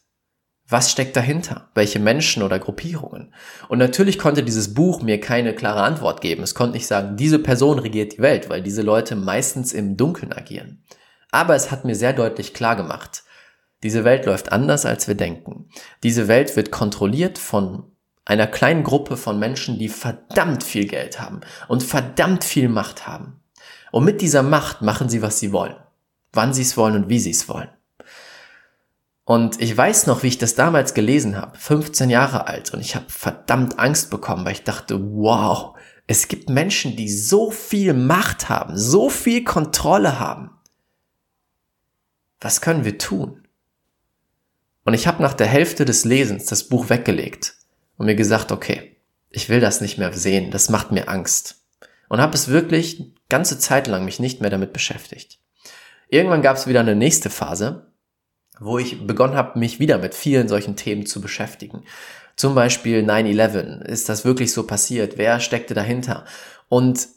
Was 0.66 0.90
steckt 0.90 1.16
dahinter? 1.16 1.68
Welche 1.74 1.98
Menschen 1.98 2.42
oder 2.42 2.58
Gruppierungen? 2.58 3.34
Und 3.68 3.78
natürlich 3.78 4.18
konnte 4.18 4.42
dieses 4.42 4.72
Buch 4.72 5.02
mir 5.02 5.20
keine 5.20 5.54
klare 5.54 5.82
Antwort 5.82 6.20
geben. 6.20 6.42
Es 6.42 6.54
konnte 6.54 6.74
nicht 6.74 6.86
sagen, 6.86 7.16
diese 7.16 7.38
Person 7.38 7.78
regiert 7.78 8.14
die 8.14 8.22
Welt, 8.22 8.48
weil 8.48 8.62
diese 8.62 8.82
Leute 8.82 9.14
meistens 9.14 9.72
im 9.72 9.96
Dunkeln 9.96 10.32
agieren. 10.32 10.82
Aber 11.30 11.54
es 11.54 11.70
hat 11.70 11.84
mir 11.84 11.94
sehr 11.94 12.12
deutlich 12.14 12.54
klar 12.54 12.76
gemacht, 12.76 13.24
diese 13.84 14.02
Welt 14.04 14.24
läuft 14.24 14.50
anders, 14.50 14.86
als 14.86 15.08
wir 15.08 15.14
denken. 15.14 15.68
Diese 16.02 16.26
Welt 16.26 16.56
wird 16.56 16.70
kontrolliert 16.70 17.36
von 17.36 17.92
einer 18.24 18.46
kleinen 18.46 18.82
Gruppe 18.82 19.18
von 19.18 19.38
Menschen, 19.38 19.78
die 19.78 19.90
verdammt 19.90 20.64
viel 20.64 20.88
Geld 20.88 21.20
haben 21.20 21.42
und 21.68 21.82
verdammt 21.82 22.44
viel 22.44 22.70
Macht 22.70 23.06
haben. 23.06 23.42
Und 23.92 24.04
mit 24.04 24.22
dieser 24.22 24.42
Macht 24.42 24.80
machen 24.80 25.10
sie, 25.10 25.20
was 25.20 25.38
sie 25.38 25.52
wollen. 25.52 25.76
Wann 26.32 26.54
sie 26.54 26.62
es 26.62 26.78
wollen 26.78 26.96
und 26.96 27.08
wie 27.10 27.20
sie 27.20 27.32
es 27.32 27.46
wollen. 27.46 27.68
Und 29.24 29.60
ich 29.60 29.74
weiß 29.74 30.06
noch, 30.06 30.22
wie 30.22 30.28
ich 30.28 30.38
das 30.38 30.54
damals 30.54 30.92
gelesen 30.92 31.36
habe, 31.36 31.56
15 31.56 32.10
Jahre 32.10 32.46
alt, 32.46 32.74
und 32.74 32.80
ich 32.80 32.94
habe 32.94 33.06
verdammt 33.08 33.78
Angst 33.78 34.10
bekommen, 34.10 34.44
weil 34.44 34.52
ich 34.52 34.64
dachte, 34.64 35.00
wow, 35.00 35.74
es 36.06 36.28
gibt 36.28 36.50
Menschen, 36.50 36.96
die 36.96 37.08
so 37.08 37.50
viel 37.50 37.94
Macht 37.94 38.50
haben, 38.50 38.76
so 38.76 39.08
viel 39.08 39.42
Kontrolle 39.42 40.20
haben. 40.20 40.50
Was 42.40 42.60
können 42.60 42.84
wir 42.84 42.98
tun? 42.98 43.48
Und 44.84 44.92
ich 44.92 45.06
habe 45.06 45.22
nach 45.22 45.32
der 45.32 45.46
Hälfte 45.46 45.86
des 45.86 46.04
Lesens 46.04 46.44
das 46.44 46.68
Buch 46.68 46.90
weggelegt 46.90 47.54
und 47.96 48.04
mir 48.04 48.16
gesagt, 48.16 48.52
okay, 48.52 48.98
ich 49.30 49.48
will 49.48 49.60
das 49.60 49.80
nicht 49.80 49.96
mehr 49.96 50.12
sehen, 50.12 50.50
das 50.50 50.68
macht 50.68 50.92
mir 50.92 51.08
Angst. 51.08 51.62
Und 52.10 52.20
habe 52.20 52.34
es 52.34 52.48
wirklich 52.48 53.14
ganze 53.30 53.58
Zeit 53.58 53.86
lang 53.86 54.04
mich 54.04 54.20
nicht 54.20 54.42
mehr 54.42 54.50
damit 54.50 54.74
beschäftigt. 54.74 55.38
Irgendwann 56.08 56.42
gab 56.42 56.58
es 56.58 56.66
wieder 56.66 56.80
eine 56.80 56.94
nächste 56.94 57.30
Phase, 57.30 57.93
wo 58.60 58.78
ich 58.78 59.06
begonnen 59.06 59.34
habe, 59.34 59.58
mich 59.58 59.80
wieder 59.80 59.98
mit 59.98 60.14
vielen 60.14 60.48
solchen 60.48 60.76
Themen 60.76 61.06
zu 61.06 61.20
beschäftigen. 61.20 61.82
Zum 62.36 62.54
Beispiel 62.54 63.02
9-11. 63.02 63.82
Ist 63.82 64.08
das 64.08 64.24
wirklich 64.24 64.52
so 64.52 64.66
passiert? 64.66 65.18
Wer 65.18 65.40
steckte 65.40 65.74
dahinter? 65.74 66.24
Und 66.68 67.08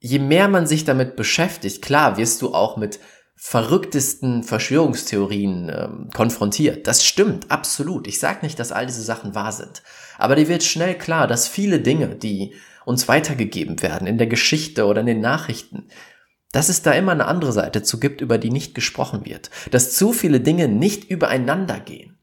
je 0.00 0.18
mehr 0.18 0.48
man 0.48 0.66
sich 0.66 0.84
damit 0.84 1.16
beschäftigt, 1.16 1.82
klar, 1.82 2.16
wirst 2.16 2.42
du 2.42 2.54
auch 2.54 2.76
mit 2.76 3.00
verrücktesten 3.40 4.42
Verschwörungstheorien 4.42 5.70
ähm, 5.72 6.10
konfrontiert. 6.12 6.88
Das 6.88 7.04
stimmt, 7.04 7.50
absolut. 7.52 8.08
Ich 8.08 8.18
sage 8.18 8.40
nicht, 8.42 8.58
dass 8.58 8.72
all 8.72 8.86
diese 8.86 9.02
Sachen 9.02 9.34
wahr 9.36 9.52
sind. 9.52 9.82
Aber 10.18 10.34
dir 10.34 10.48
wird 10.48 10.64
schnell 10.64 10.98
klar, 10.98 11.28
dass 11.28 11.46
viele 11.46 11.78
Dinge, 11.78 12.16
die 12.16 12.54
uns 12.84 13.06
weitergegeben 13.06 13.80
werden 13.80 14.08
in 14.08 14.18
der 14.18 14.26
Geschichte 14.26 14.86
oder 14.86 15.02
in 15.02 15.06
den 15.06 15.20
Nachrichten, 15.20 15.84
dass 16.52 16.68
es 16.68 16.82
da 16.82 16.92
immer 16.92 17.12
eine 17.12 17.26
andere 17.26 17.52
Seite 17.52 17.82
zu 17.82 18.00
gibt, 18.00 18.20
über 18.20 18.38
die 18.38 18.50
nicht 18.50 18.74
gesprochen 18.74 19.24
wird, 19.24 19.50
dass 19.70 19.94
zu 19.94 20.12
viele 20.12 20.40
Dinge 20.40 20.68
nicht 20.68 21.10
übereinander 21.10 21.78
gehen. 21.80 22.18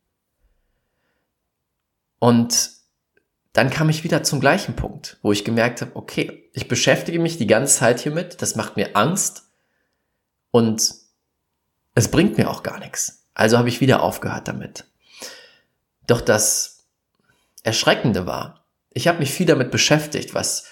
Und 2.20 2.72
dann 3.54 3.70
kam 3.70 3.90
ich 3.90 4.04
wieder 4.04 4.24
zum 4.24 4.40
gleichen 4.40 4.76
Punkt, 4.76 5.18
wo 5.22 5.32
ich 5.32 5.46
gemerkt 5.46 5.82
habe, 5.82 5.96
okay, 5.96 6.50
ich 6.54 6.68
beschäftige 6.68 7.20
mich 7.20 7.38
die 7.38 7.48
ganze 7.48 7.78
Zeit 7.78 8.00
hiermit, 8.00 8.42
das 8.42 8.56
macht 8.56 8.76
mir 8.76 8.96
Angst 8.96 9.44
und 10.52 10.94
es 11.94 12.10
bringt 12.10 12.38
mir 12.38 12.50
auch 12.50 12.64
gar 12.64 12.80
nichts. 12.80 13.28
Also 13.34 13.58
habe 13.58 13.70
ich 13.70 13.80
wieder 13.80 14.02
aufgehört 14.02 14.48
damit. 14.48 14.86
Doch 16.08 16.22
das 16.22 16.86
Erschreckende 17.64 18.26
war, 18.26 18.66
ich 18.92 19.08
habe 19.08 19.20
mich 19.20 19.32
viel 19.32 19.46
damit 19.46 19.72
beschäftigt, 19.72 20.34
was 20.34 20.68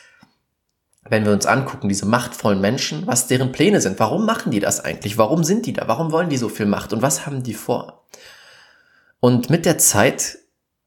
wenn 1.10 1.26
wir 1.26 1.34
uns 1.34 1.46
angucken, 1.46 1.90
diese 1.90 2.06
machtvollen 2.06 2.62
Menschen, 2.62 3.06
was 3.08 3.28
deren 3.28 3.52
Pläne 3.52 3.82
sind. 3.82 4.00
Warum 4.00 4.26
machen 4.26 4.52
die 4.52 4.60
das 4.60 4.80
eigentlich? 4.80 5.18
Warum 5.18 5.44
sind 5.44 5.66
die 5.66 5.74
da? 5.74 5.88
Warum 5.88 6.12
wollen 6.12 6.30
die 6.30 6.38
so 6.38 6.50
viel 6.50 6.66
Macht? 6.66 6.94
Und 6.94 7.02
was 7.02 7.26
haben 7.26 7.44
die 7.44 7.54
vor? 7.54 8.08
Und 9.20 9.50
mit 9.50 9.66
der 9.66 9.78
Zeit 9.78 10.38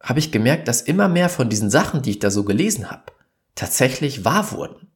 habe 0.02 0.18
ich 0.18 0.32
gemerkt, 0.32 0.68
dass 0.68 0.80
immer 0.80 1.08
mehr 1.08 1.28
von 1.28 1.48
diesen 1.48 1.70
Sachen, 1.70 2.02
die 2.02 2.10
ich 2.10 2.18
da 2.18 2.30
so 2.30 2.44
gelesen 2.44 2.90
habe, 2.90 3.12
tatsächlich 3.54 4.24
wahr 4.24 4.52
wurden. 4.52 4.90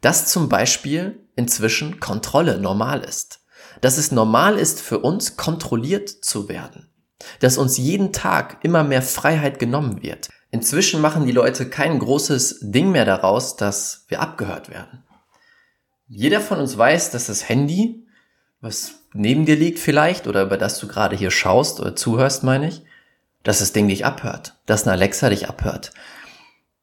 Dass 0.00 0.26
zum 0.26 0.48
Beispiel 0.48 1.20
inzwischen 1.36 2.00
Kontrolle 2.00 2.58
normal 2.58 3.02
ist. 3.02 3.40
Dass 3.80 3.98
es 3.98 4.12
normal 4.12 4.58
ist 4.58 4.80
für 4.80 5.00
uns, 5.00 5.36
kontrolliert 5.36 6.08
zu 6.08 6.48
werden. 6.48 6.88
Dass 7.40 7.58
uns 7.58 7.76
jeden 7.76 8.12
Tag 8.12 8.58
immer 8.62 8.84
mehr 8.84 9.02
Freiheit 9.02 9.58
genommen 9.58 10.02
wird. 10.02 10.28
Inzwischen 10.56 11.02
machen 11.02 11.26
die 11.26 11.32
Leute 11.32 11.68
kein 11.68 11.98
großes 11.98 12.60
Ding 12.62 12.90
mehr 12.90 13.04
daraus, 13.04 13.56
dass 13.56 14.06
wir 14.08 14.22
abgehört 14.22 14.70
werden. 14.70 15.04
Jeder 16.08 16.40
von 16.40 16.58
uns 16.58 16.78
weiß, 16.78 17.10
dass 17.10 17.26
das 17.26 17.46
Handy, 17.46 18.06
was 18.62 18.94
neben 19.12 19.44
dir 19.44 19.56
liegt 19.56 19.78
vielleicht 19.78 20.26
oder 20.26 20.44
über 20.44 20.56
das 20.56 20.78
du 20.78 20.88
gerade 20.88 21.14
hier 21.14 21.30
schaust 21.30 21.78
oder 21.78 21.94
zuhörst, 21.94 22.42
meine 22.42 22.68
ich, 22.68 22.84
dass 23.42 23.58
das 23.58 23.72
Ding 23.72 23.86
dich 23.86 24.06
abhört, 24.06 24.56
dass 24.64 24.84
eine 24.84 24.92
Alexa 24.92 25.28
dich 25.28 25.46
abhört. 25.46 25.92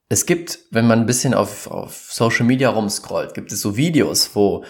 Es 0.08 0.28
gibt, 0.28 0.60
wenn 0.70 0.86
man 0.86 1.00
ein 1.00 1.06
bisschen 1.08 1.34
auf, 1.34 1.66
auf 1.66 2.14
Social 2.14 2.46
Media 2.46 2.70
rumscrollt, 2.70 3.34
gibt 3.34 3.52
es 3.52 3.60
so 3.60 3.76
Videos, 3.76 4.36
wo, 4.36 4.64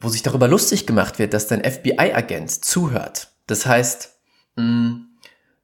wo 0.00 0.08
sich 0.08 0.24
darüber 0.24 0.48
lustig 0.48 0.84
gemacht 0.84 1.20
wird, 1.20 1.32
dass 1.32 1.46
dein 1.46 1.62
FBI-Agent 1.62 2.50
zuhört. 2.64 3.28
Das 3.46 3.66
heißt, 3.66 4.16
mh, 4.56 4.64
mm, 4.64 5.13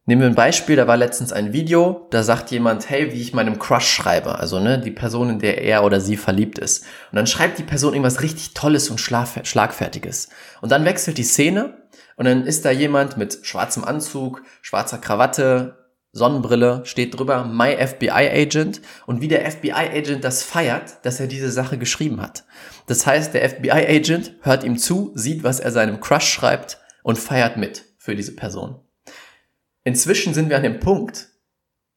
Nehmen 0.06 0.22
wir 0.22 0.28
ein 0.28 0.34
Beispiel, 0.34 0.76
da 0.76 0.86
war 0.86 0.96
letztens 0.96 1.32
ein 1.32 1.52
Video, 1.52 2.08
da 2.10 2.22
sagt 2.22 2.50
jemand, 2.50 2.88
hey, 2.88 3.12
wie 3.12 3.20
ich 3.20 3.34
meinem 3.34 3.58
Crush 3.58 3.86
schreibe, 3.86 4.38
also 4.38 4.58
ne, 4.58 4.80
die 4.80 4.90
Person, 4.90 5.30
in 5.30 5.38
der 5.38 5.62
er 5.62 5.84
oder 5.84 6.00
sie 6.00 6.16
verliebt 6.16 6.58
ist. 6.58 6.84
Und 7.12 7.16
dann 7.16 7.26
schreibt 7.26 7.58
die 7.58 7.64
Person 7.64 7.92
irgendwas 7.92 8.22
richtig 8.22 8.54
Tolles 8.54 8.88
und 8.88 8.98
Schlagfertiges. 8.98 10.30
Und 10.62 10.72
dann 10.72 10.84
wechselt 10.84 11.18
die 11.18 11.22
Szene 11.22 11.74
und 12.16 12.24
dann 12.24 12.46
ist 12.46 12.64
da 12.64 12.70
jemand 12.70 13.18
mit 13.18 13.40
schwarzem 13.42 13.84
Anzug, 13.84 14.42
schwarzer 14.62 14.98
Krawatte, 14.98 15.76
Sonnenbrille, 16.12 16.82
steht 16.86 17.16
drüber 17.16 17.44
My 17.44 17.76
FBI 17.76 18.10
Agent 18.10 18.80
und 19.06 19.20
wie 19.20 19.28
der 19.28 19.48
FBI 19.48 19.72
Agent 19.72 20.24
das 20.24 20.42
feiert, 20.42 21.04
dass 21.04 21.20
er 21.20 21.28
diese 21.28 21.52
Sache 21.52 21.78
geschrieben 21.78 22.20
hat. 22.20 22.44
Das 22.86 23.06
heißt, 23.06 23.32
der 23.32 23.48
FBI 23.48 23.70
Agent 23.70 24.32
hört 24.42 24.64
ihm 24.64 24.76
zu, 24.76 25.12
sieht, 25.14 25.44
was 25.44 25.60
er 25.60 25.70
seinem 25.70 26.00
Crush 26.00 26.28
schreibt 26.28 26.78
und 27.04 27.18
feiert 27.18 27.56
mit 27.56 27.84
für 27.96 28.16
diese 28.16 28.34
Person. 28.34 28.80
Inzwischen 29.84 30.34
sind 30.34 30.48
wir 30.50 30.56
an 30.56 30.62
dem 30.62 30.80
Punkt, 30.80 31.28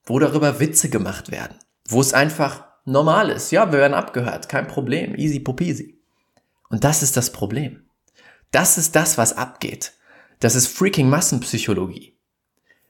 wo 0.05 0.19
darüber 0.19 0.59
Witze 0.59 0.89
gemacht 0.89 1.31
werden, 1.31 1.57
wo 1.87 2.01
es 2.01 2.13
einfach 2.13 2.65
normal 2.85 3.29
ist. 3.29 3.51
Ja, 3.51 3.71
wir 3.71 3.79
werden 3.79 3.93
abgehört, 3.93 4.49
kein 4.49 4.67
Problem, 4.67 5.15
easy 5.15 5.39
popeasy. 5.39 6.01
Und 6.69 6.83
das 6.83 7.03
ist 7.03 7.17
das 7.17 7.31
Problem. 7.31 7.85
Das 8.51 8.77
ist 8.77 8.95
das, 8.95 9.17
was 9.17 9.35
abgeht. 9.35 9.93
Das 10.39 10.55
ist 10.55 10.67
freaking 10.67 11.09
Massenpsychologie. 11.09 12.17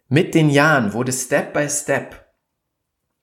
Mit 0.10 0.36
den 0.36 0.50
Jahren 0.50 0.94
wurde 0.94 1.12
Step 1.12 1.54
by 1.54 1.70
Step 1.70 2.24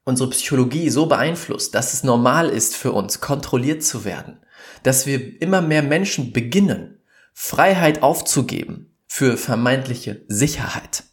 unsere 0.05 0.31
Psychologie 0.31 0.91
so 0.91 1.07
beeinflusst, 1.07 1.75
dass 1.75 1.93
es 1.93 2.03
normal 2.03 2.49
ist 2.49 2.75
für 2.75 2.93
uns, 2.93 3.21
kontrolliert 3.21 3.85
zu 3.85 4.05
werden, 4.05 4.41
dass 4.83 5.07
wir 5.07 5.41
immer 5.41 5.61
mehr 5.61 5.83
Menschen 5.83 6.33
beginnen, 6.33 7.00
Freiheit 7.33 8.03
aufzugeben 8.03 8.97
für 9.07 9.37
vermeintliche 9.37 10.25
Sicherheit 10.29 11.05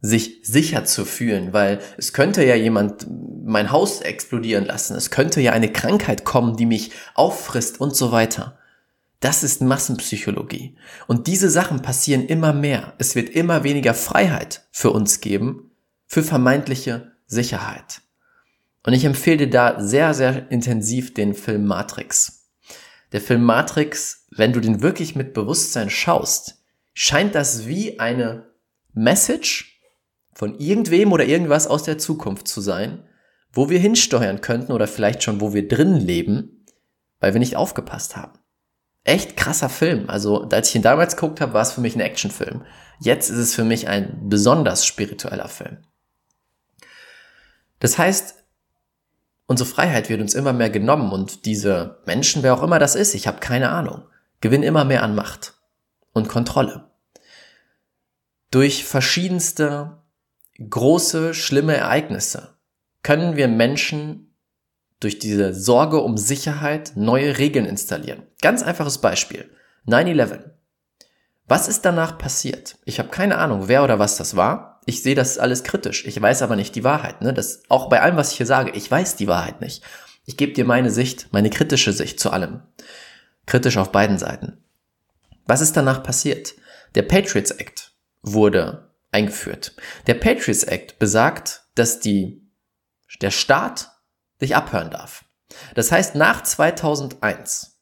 sich 0.00 0.40
sicher 0.42 0.84
zu 0.84 1.04
fühlen, 1.04 1.52
weil 1.52 1.80
es 1.96 2.12
könnte 2.12 2.44
ja 2.44 2.54
jemand 2.54 3.06
mein 3.44 3.70
Haus 3.70 4.00
explodieren 4.00 4.64
lassen, 4.64 4.96
es 4.96 5.10
könnte 5.10 5.40
ja 5.40 5.52
eine 5.52 5.72
Krankheit 5.72 6.24
kommen, 6.24 6.56
die 6.56 6.66
mich 6.66 6.90
auffrisst 7.14 7.80
und 7.80 7.96
so 7.96 8.12
weiter. 8.12 8.58
Das 9.20 9.42
ist 9.42 9.62
Massenpsychologie. 9.62 10.76
Und 11.06 11.26
diese 11.26 11.48
Sachen 11.48 11.80
passieren 11.80 12.26
immer 12.26 12.52
mehr. 12.52 12.94
Es 12.98 13.14
wird 13.14 13.30
immer 13.30 13.64
weniger 13.64 13.94
Freiheit 13.94 14.66
für 14.70 14.90
uns 14.90 15.20
geben, 15.20 15.70
für 16.06 16.22
vermeintliche 16.22 17.12
Sicherheit. 17.26 18.02
Und 18.84 18.92
ich 18.92 19.04
empfehle 19.04 19.38
dir 19.38 19.50
da 19.50 19.80
sehr, 19.80 20.14
sehr 20.14 20.50
intensiv 20.50 21.14
den 21.14 21.34
Film 21.34 21.66
Matrix. 21.66 22.50
Der 23.12 23.20
Film 23.20 23.42
Matrix, 23.42 24.26
wenn 24.30 24.52
du 24.52 24.60
den 24.60 24.82
wirklich 24.82 25.16
mit 25.16 25.32
Bewusstsein 25.32 25.90
schaust, 25.90 26.62
scheint 26.92 27.34
das 27.34 27.66
wie 27.66 27.98
eine 27.98 28.46
Message 28.92 29.75
von 30.36 30.58
irgendwem 30.58 31.12
oder 31.12 31.24
irgendwas 31.24 31.66
aus 31.66 31.84
der 31.84 31.96
Zukunft 31.96 32.46
zu 32.46 32.60
sein, 32.60 33.08
wo 33.54 33.70
wir 33.70 33.78
hinsteuern 33.78 34.42
könnten 34.42 34.72
oder 34.72 34.86
vielleicht 34.86 35.22
schon 35.22 35.40
wo 35.40 35.54
wir 35.54 35.66
drin 35.66 35.96
leben, 35.96 36.66
weil 37.20 37.32
wir 37.32 37.38
nicht 37.38 37.56
aufgepasst 37.56 38.16
haben. 38.16 38.38
Echt 39.02 39.38
krasser 39.38 39.70
Film. 39.70 40.10
Also, 40.10 40.42
als 40.50 40.68
ich 40.68 40.74
ihn 40.74 40.82
damals 40.82 41.16
geguckt 41.16 41.40
habe, 41.40 41.54
war 41.54 41.62
es 41.62 41.72
für 41.72 41.80
mich 41.80 41.96
ein 41.96 42.02
Actionfilm. 42.02 42.66
Jetzt 43.00 43.30
ist 43.30 43.38
es 43.38 43.54
für 43.54 43.64
mich 43.64 43.88
ein 43.88 44.28
besonders 44.28 44.84
spiritueller 44.84 45.48
Film. 45.48 45.78
Das 47.78 47.96
heißt, 47.96 48.44
unsere 49.46 49.70
Freiheit 49.70 50.10
wird 50.10 50.20
uns 50.20 50.34
immer 50.34 50.52
mehr 50.52 50.68
genommen 50.68 51.12
und 51.12 51.46
diese 51.46 52.02
Menschen, 52.04 52.42
wer 52.42 52.52
auch 52.52 52.62
immer 52.62 52.78
das 52.78 52.94
ist, 52.94 53.14
ich 53.14 53.26
habe 53.26 53.40
keine 53.40 53.70
Ahnung, 53.70 54.02
gewinnen 54.42 54.64
immer 54.64 54.84
mehr 54.84 55.02
an 55.02 55.14
Macht 55.14 55.54
und 56.12 56.28
Kontrolle. 56.28 56.90
Durch 58.50 58.84
verschiedenste 58.84 60.02
große, 60.58 61.34
schlimme 61.34 61.76
Ereignisse 61.76 62.56
können 63.06 63.36
wir 63.36 63.46
Menschen 63.46 64.34
durch 64.98 65.20
diese 65.20 65.54
Sorge 65.54 66.00
um 66.00 66.16
Sicherheit 66.16 66.94
neue 66.96 67.38
Regeln 67.38 67.64
installieren. 67.64 68.24
Ganz 68.42 68.64
einfaches 68.64 68.98
Beispiel. 68.98 69.48
9-11. 69.86 70.50
Was 71.46 71.68
ist 71.68 71.84
danach 71.84 72.18
passiert? 72.18 72.78
Ich 72.84 72.98
habe 72.98 73.10
keine 73.10 73.38
Ahnung, 73.38 73.68
wer 73.68 73.84
oder 73.84 74.00
was 74.00 74.16
das 74.16 74.34
war. 74.34 74.80
Ich 74.86 75.04
sehe 75.04 75.14
das 75.14 75.38
alles 75.38 75.62
kritisch. 75.62 76.04
Ich 76.04 76.20
weiß 76.20 76.42
aber 76.42 76.56
nicht 76.56 76.74
die 76.74 76.82
Wahrheit. 76.82 77.22
Ne? 77.22 77.32
Das, 77.32 77.62
auch 77.68 77.88
bei 77.88 78.02
allem, 78.02 78.16
was 78.16 78.32
ich 78.32 78.38
hier 78.38 78.46
sage, 78.46 78.72
ich 78.72 78.90
weiß 78.90 79.14
die 79.14 79.28
Wahrheit 79.28 79.60
nicht. 79.60 79.84
Ich 80.24 80.36
gebe 80.36 80.52
dir 80.52 80.64
meine 80.64 80.90
Sicht, 80.90 81.28
meine 81.30 81.50
kritische 81.50 81.92
Sicht 81.92 82.18
zu 82.18 82.30
allem. 82.30 82.62
Kritisch 83.46 83.76
auf 83.76 83.92
beiden 83.92 84.18
Seiten. 84.18 84.58
Was 85.46 85.60
ist 85.60 85.76
danach 85.76 86.02
passiert? 86.02 86.54
Der 86.96 87.02
Patriots 87.02 87.52
Act 87.52 87.92
wurde 88.22 88.85
eingeführt. 89.16 89.74
Der 90.06 90.14
Patriots 90.14 90.62
Act 90.62 90.98
besagt, 90.98 91.64
dass 91.74 92.00
die, 92.00 92.46
der 93.22 93.30
Staat 93.30 93.90
dich 94.42 94.54
abhören 94.54 94.90
darf. 94.90 95.24
Das 95.74 95.90
heißt, 95.90 96.14
nach 96.16 96.42
2001 96.42 97.80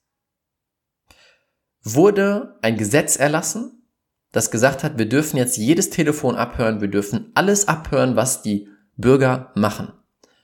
wurde 1.83 2.59
ein 2.63 2.77
Gesetz 2.77 3.17
erlassen, 3.17 3.83
das 4.31 4.51
gesagt 4.53 4.85
hat, 4.85 4.97
wir 4.97 5.09
dürfen 5.09 5.37
jetzt 5.37 5.57
jedes 5.57 5.91
Telefon 5.91 6.37
abhören, 6.37 6.81
wir 6.81 6.89
dürfen 6.89 7.33
alles 7.35 7.67
abhören, 7.67 8.15
was 8.17 8.43
die 8.43 8.69
Bürger 8.97 9.53
machen. 9.57 9.93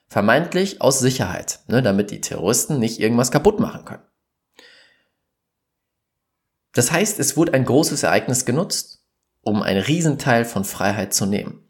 Vermeintlich 0.08 0.80
aus 0.80 0.98
Sicherheit, 0.98 1.60
ne, 1.68 1.82
damit 1.82 2.10
die 2.10 2.20
Terroristen 2.20 2.80
nicht 2.80 2.98
irgendwas 2.98 3.30
kaputt 3.30 3.60
machen 3.60 3.84
können. 3.84 4.02
Das 6.72 6.90
heißt, 6.90 7.20
es 7.20 7.36
wurde 7.36 7.54
ein 7.54 7.64
großes 7.64 8.02
Ereignis 8.02 8.44
genutzt, 8.44 8.99
um 9.42 9.62
einen 9.62 9.82
Riesenteil 9.82 10.44
von 10.44 10.64
Freiheit 10.64 11.14
zu 11.14 11.26
nehmen. 11.26 11.62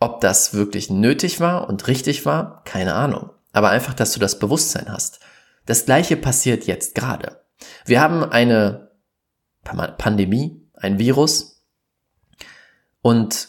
Ob 0.00 0.20
das 0.20 0.54
wirklich 0.54 0.90
nötig 0.90 1.40
war 1.40 1.68
und 1.68 1.86
richtig 1.88 2.24
war, 2.24 2.62
keine 2.64 2.94
Ahnung. 2.94 3.30
Aber 3.52 3.70
einfach, 3.70 3.94
dass 3.94 4.12
du 4.12 4.20
das 4.20 4.38
Bewusstsein 4.38 4.86
hast. 4.88 5.20
Das 5.66 5.84
gleiche 5.84 6.16
passiert 6.16 6.66
jetzt 6.66 6.94
gerade. 6.94 7.44
Wir 7.84 8.00
haben 8.00 8.24
eine 8.24 8.92
Pandemie, 9.64 10.68
ein 10.74 10.98
Virus 10.98 11.64
und 13.02 13.48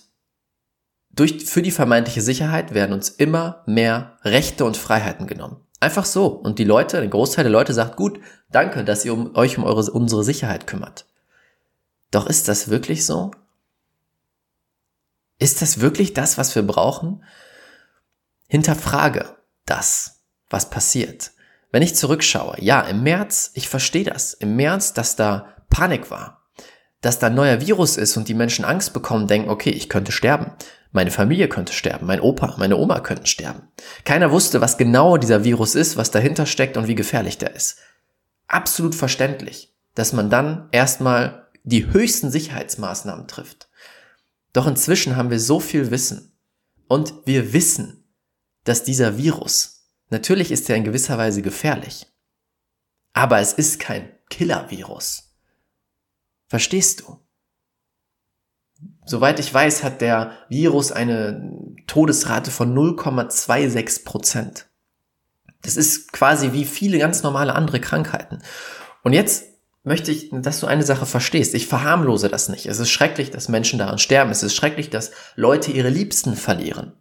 durch, 1.11 1.45
für 1.45 1.61
die 1.61 1.71
vermeintliche 1.71 2.21
Sicherheit 2.21 2.73
werden 2.73 2.93
uns 2.93 3.09
immer 3.09 3.63
mehr 3.65 4.17
Rechte 4.23 4.65
und 4.65 4.77
Freiheiten 4.77 5.27
genommen. 5.27 5.57
Einfach 5.79 6.05
so. 6.05 6.27
Und 6.27 6.59
die 6.59 6.63
Leute, 6.63 6.99
ein 6.99 7.09
Großteil 7.09 7.43
der 7.43 7.51
Leute 7.51 7.73
sagt, 7.73 7.95
gut, 7.95 8.19
danke, 8.51 8.83
dass 8.83 9.05
ihr 9.05 9.13
um, 9.13 9.35
euch 9.35 9.57
um 9.57 9.63
eure, 9.63 9.89
unsere 9.91 10.23
Sicherheit 10.23 10.67
kümmert. 10.67 11.05
Doch 12.11 12.27
ist 12.27 12.47
das 12.47 12.69
wirklich 12.69 13.05
so? 13.05 13.31
Ist 15.39 15.61
das 15.61 15.79
wirklich 15.79 16.13
das, 16.13 16.37
was 16.37 16.53
wir 16.53 16.63
brauchen? 16.63 17.23
Hinterfrage 18.47 19.37
das, 19.65 20.25
was 20.49 20.69
passiert. 20.69 21.31
Wenn 21.71 21.81
ich 21.81 21.95
zurückschaue, 21.95 22.57
ja, 22.59 22.81
im 22.81 23.03
März, 23.03 23.51
ich 23.53 23.69
verstehe 23.69 24.03
das, 24.03 24.33
im 24.33 24.55
März, 24.55 24.93
dass 24.93 25.15
da 25.15 25.55
Panik 25.69 26.11
war, 26.11 26.49
dass 27.01 27.19
da 27.19 27.27
ein 27.27 27.35
neuer 27.35 27.61
Virus 27.61 27.95
ist 27.95 28.17
und 28.17 28.27
die 28.27 28.33
Menschen 28.33 28.65
Angst 28.65 28.91
bekommen, 28.91 29.27
denken, 29.27 29.49
okay, 29.49 29.69
ich 29.69 29.87
könnte 29.87 30.11
sterben, 30.11 30.51
meine 30.91 31.11
Familie 31.11 31.47
könnte 31.47 31.71
sterben, 31.71 32.07
mein 32.07 32.19
Opa, 32.19 32.55
meine 32.57 32.75
Oma 32.75 32.99
könnten 32.99 33.27
sterben. 33.27 33.69
Keiner 34.03 34.31
wusste, 34.31 34.59
was 34.59 34.77
genau 34.77 35.17
dieser 35.17 35.43
Virus 35.43 35.75
ist, 35.75 35.95
was 35.95 36.11
dahinter 36.11 36.47
steckt 36.47 36.75
und 36.75 36.87
wie 36.87 36.95
gefährlich 36.95 37.37
der 37.37 37.55
ist. 37.55 37.77
Absolut 38.47 38.95
verständlich, 38.95 39.75
dass 39.93 40.11
man 40.11 40.31
dann 40.31 40.67
erstmal 40.71 41.47
die 41.63 41.85
höchsten 41.93 42.31
Sicherheitsmaßnahmen 42.31 43.27
trifft. 43.27 43.68
Doch 44.59 44.67
inzwischen 44.67 45.15
haben 45.15 45.29
wir 45.29 45.39
so 45.39 45.61
viel 45.61 45.89
Wissen 45.89 46.37
und 46.89 47.13
wir 47.25 47.53
wissen, 47.53 48.03
dass 48.65 48.83
dieser 48.83 49.17
Virus, 49.17 49.89
natürlich 50.09 50.51
ist 50.51 50.69
er 50.69 50.75
in 50.75 50.83
gewisser 50.83 51.17
Weise 51.17 51.41
gefährlich, 51.41 52.07
aber 53.13 53.39
es 53.39 53.53
ist 53.53 53.79
kein 53.79 54.11
Killer-Virus. 54.29 55.33
Verstehst 56.47 56.99
du? 56.99 57.25
Soweit 59.05 59.39
ich 59.39 59.53
weiß, 59.53 59.81
hat 59.81 60.01
der 60.01 60.33
Virus 60.49 60.91
eine 60.91 61.53
Todesrate 61.87 62.51
von 62.51 62.75
0,26 62.75 64.03
Prozent. 64.03 64.69
Das 65.61 65.77
ist 65.77 66.11
quasi 66.11 66.51
wie 66.51 66.65
viele 66.65 66.97
ganz 66.97 67.23
normale 67.23 67.55
andere 67.55 67.79
Krankheiten. 67.79 68.41
Und 69.03 69.13
jetzt 69.13 69.45
möchte 69.89 70.11
ich, 70.11 70.29
dass 70.31 70.59
du 70.59 70.67
eine 70.67 70.83
Sache 70.83 71.07
verstehst. 71.07 71.55
Ich 71.55 71.65
verharmlose 71.65 72.29
das 72.29 72.47
nicht. 72.47 72.67
Es 72.67 72.77
ist 72.77 72.91
schrecklich, 72.91 73.31
dass 73.31 73.49
Menschen 73.49 73.79
daran 73.79 73.97
sterben. 73.97 74.29
Es 74.29 74.43
ist 74.43 74.55
schrecklich, 74.55 74.91
dass 74.91 75.09
Leute 75.35 75.71
ihre 75.71 75.89
Liebsten 75.89 76.35
verlieren. 76.35 76.93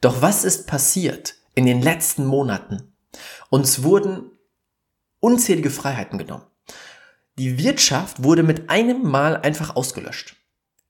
Doch 0.00 0.22
was 0.22 0.42
ist 0.42 0.66
passiert 0.66 1.34
in 1.54 1.66
den 1.66 1.82
letzten 1.82 2.24
Monaten? 2.24 2.94
Uns 3.50 3.82
wurden 3.82 4.30
unzählige 5.20 5.68
Freiheiten 5.68 6.16
genommen. 6.16 6.46
Die 7.38 7.58
Wirtschaft 7.58 8.22
wurde 8.22 8.42
mit 8.42 8.70
einem 8.70 9.02
Mal 9.02 9.36
einfach 9.36 9.76
ausgelöscht. 9.76 10.36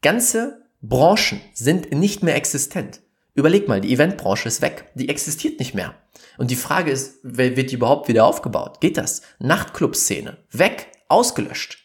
Ganze 0.02 0.62
Branchen 0.80 1.40
sind 1.54 1.90
nicht 1.90 2.22
mehr 2.22 2.36
existent. 2.36 3.00
Überleg 3.34 3.66
mal, 3.66 3.80
die 3.80 3.92
Eventbranche 3.92 4.46
ist 4.46 4.62
weg. 4.62 4.92
Die 4.94 5.08
existiert 5.08 5.58
nicht 5.58 5.74
mehr. 5.74 5.96
Und 6.38 6.52
die 6.52 6.56
Frage 6.56 6.92
ist, 6.92 7.18
wird 7.24 7.72
die 7.72 7.74
überhaupt 7.74 8.06
wieder 8.06 8.26
aufgebaut? 8.26 8.80
Geht 8.80 8.96
das? 8.96 9.22
Nachtclub-Szene. 9.40 10.36
Weg 10.52 10.92
ausgelöscht. 11.08 11.78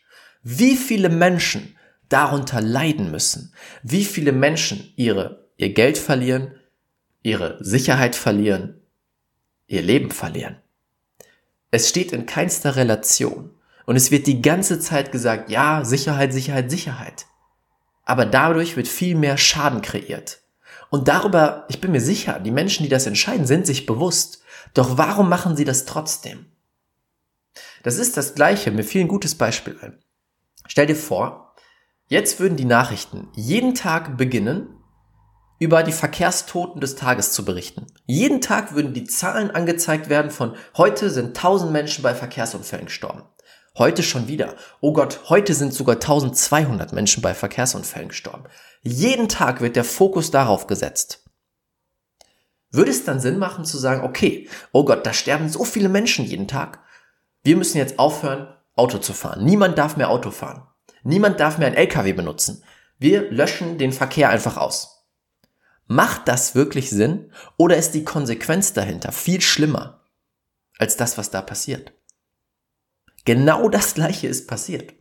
Wie 0.43 0.75
viele 0.75 1.09
Menschen 1.09 1.77
darunter 2.09 2.61
leiden 2.61 3.11
müssen, 3.11 3.53
wie 3.83 4.03
viele 4.03 4.31
Menschen 4.31 4.93
ihre, 4.95 5.47
ihr 5.57 5.73
Geld 5.73 5.97
verlieren, 5.97 6.55
ihre 7.21 7.57
Sicherheit 7.63 8.15
verlieren, 8.15 8.81
ihr 9.67 9.81
Leben 9.81 10.11
verlieren. 10.11 10.57
Es 11.71 11.87
steht 11.87 12.11
in 12.11 12.25
keinster 12.25 12.75
Relation. 12.75 13.51
Und 13.85 13.95
es 13.95 14.11
wird 14.11 14.27
die 14.27 14.41
ganze 14.41 14.79
Zeit 14.79 15.11
gesagt, 15.11 15.49
ja, 15.49 15.83
Sicherheit, 15.85 16.33
Sicherheit, 16.33 16.69
Sicherheit. 16.69 17.25
Aber 18.03 18.25
dadurch 18.25 18.75
wird 18.75 18.87
viel 18.87 19.15
mehr 19.15 19.37
Schaden 19.37 19.81
kreiert. 19.81 20.39
Und 20.89 21.07
darüber, 21.07 21.65
ich 21.69 21.79
bin 21.79 21.91
mir 21.91 22.01
sicher, 22.01 22.39
die 22.39 22.51
Menschen, 22.51 22.83
die 22.83 22.89
das 22.89 23.07
entscheiden, 23.07 23.47
sind 23.47 23.65
sich 23.65 23.85
bewusst. 23.85 24.43
Doch 24.73 24.97
warum 24.97 25.29
machen 25.29 25.55
sie 25.55 25.63
das 25.63 25.85
trotzdem? 25.85 26.50
Das 27.83 27.97
ist 27.97 28.17
das 28.17 28.35
Gleiche. 28.35 28.71
Mir 28.71 28.83
fiel 28.83 29.01
ein 29.01 29.07
gutes 29.07 29.35
Beispiel 29.35 29.77
ein. 29.81 29.99
Stell 30.67 30.85
dir 30.85 30.95
vor, 30.95 31.55
jetzt 32.07 32.39
würden 32.39 32.57
die 32.57 32.65
Nachrichten 32.65 33.29
jeden 33.33 33.75
Tag 33.75 34.17
beginnen, 34.17 34.77
über 35.59 35.83
die 35.83 35.91
Verkehrstoten 35.91 36.81
des 36.81 36.95
Tages 36.95 37.33
zu 37.33 37.45
berichten. 37.45 37.85
Jeden 38.07 38.41
Tag 38.41 38.73
würden 38.73 38.95
die 38.95 39.03
Zahlen 39.03 39.51
angezeigt 39.51 40.09
werden 40.09 40.31
von 40.31 40.55
heute 40.75 41.11
sind 41.11 41.37
1000 41.37 41.71
Menschen 41.71 42.01
bei 42.01 42.15
Verkehrsunfällen 42.15 42.87
gestorben. 42.87 43.21
Heute 43.77 44.01
schon 44.01 44.27
wieder. 44.27 44.55
Oh 44.81 44.91
Gott, 44.91 45.29
heute 45.29 45.53
sind 45.53 45.71
sogar 45.71 45.97
1200 45.97 46.93
Menschen 46.93 47.21
bei 47.21 47.35
Verkehrsunfällen 47.35 48.09
gestorben. 48.09 48.45
Jeden 48.81 49.29
Tag 49.29 49.61
wird 49.61 49.75
der 49.75 49.83
Fokus 49.83 50.31
darauf 50.31 50.65
gesetzt. 50.65 51.23
Würde 52.71 52.89
es 52.89 53.05
dann 53.05 53.19
Sinn 53.19 53.37
machen 53.37 53.63
zu 53.63 53.77
sagen, 53.77 54.03
okay, 54.03 54.49
oh 54.71 54.83
Gott, 54.83 55.05
da 55.05 55.13
sterben 55.13 55.47
so 55.47 55.63
viele 55.63 55.89
Menschen 55.89 56.25
jeden 56.25 56.47
Tag. 56.47 56.79
Wir 57.43 57.57
müssen 57.57 57.77
jetzt 57.77 57.99
aufhören, 57.99 58.53
Auto 58.75 58.97
zu 58.97 59.13
fahren. 59.13 59.43
Niemand 59.43 59.77
darf 59.77 59.97
mehr 59.97 60.09
Auto 60.09 60.31
fahren. 60.31 60.67
Niemand 61.03 61.39
darf 61.39 61.57
mehr 61.57 61.67
ein 61.67 61.73
LKW 61.73 62.13
benutzen. 62.13 62.63
Wir 62.97 63.31
löschen 63.31 63.77
den 63.77 63.91
Verkehr 63.91 64.29
einfach 64.29 64.57
aus. 64.57 65.07
Macht 65.87 66.27
das 66.27 66.55
wirklich 66.55 66.89
Sinn 66.89 67.31
oder 67.57 67.75
ist 67.75 67.91
die 67.91 68.05
Konsequenz 68.05 68.73
dahinter 68.73 69.11
viel 69.11 69.41
schlimmer 69.41 70.05
als 70.77 70.95
das, 70.97 71.17
was 71.17 71.31
da 71.31 71.41
passiert? 71.41 71.93
Genau 73.25 73.69
das 73.69 73.93
gleiche 73.93 74.27
ist 74.27 74.47
passiert. 74.47 74.93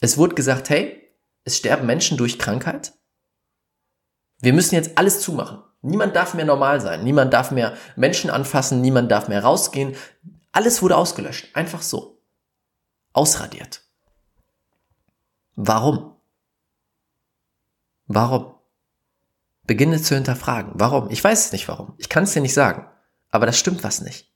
Es 0.00 0.18
wurde 0.18 0.34
gesagt, 0.34 0.70
hey, 0.70 1.02
es 1.44 1.56
sterben 1.56 1.86
Menschen 1.86 2.18
durch 2.18 2.38
Krankheit. 2.38 2.92
Wir 4.40 4.52
müssen 4.52 4.74
jetzt 4.74 4.98
alles 4.98 5.20
zumachen. 5.20 5.62
Niemand 5.80 6.16
darf 6.16 6.34
mehr 6.34 6.44
normal 6.44 6.80
sein. 6.80 7.04
Niemand 7.04 7.32
darf 7.32 7.52
mehr 7.52 7.76
Menschen 7.94 8.28
anfassen. 8.28 8.80
Niemand 8.80 9.10
darf 9.10 9.28
mehr 9.28 9.42
rausgehen. 9.42 9.94
Alles 10.56 10.80
wurde 10.80 10.96
ausgelöscht. 10.96 11.48
Einfach 11.52 11.82
so. 11.82 12.18
Ausradiert. 13.12 13.82
Warum? 15.54 16.16
Warum? 18.06 18.54
Beginne 19.66 20.00
zu 20.00 20.14
hinterfragen. 20.14 20.72
Warum? 20.76 21.10
Ich 21.10 21.22
weiß 21.22 21.44
es 21.44 21.52
nicht 21.52 21.68
warum. 21.68 21.92
Ich 21.98 22.08
kann 22.08 22.24
es 22.24 22.32
dir 22.32 22.40
nicht 22.40 22.54
sagen. 22.54 22.88
Aber 23.28 23.44
das 23.44 23.58
stimmt 23.58 23.84
was 23.84 24.00
nicht. 24.00 24.32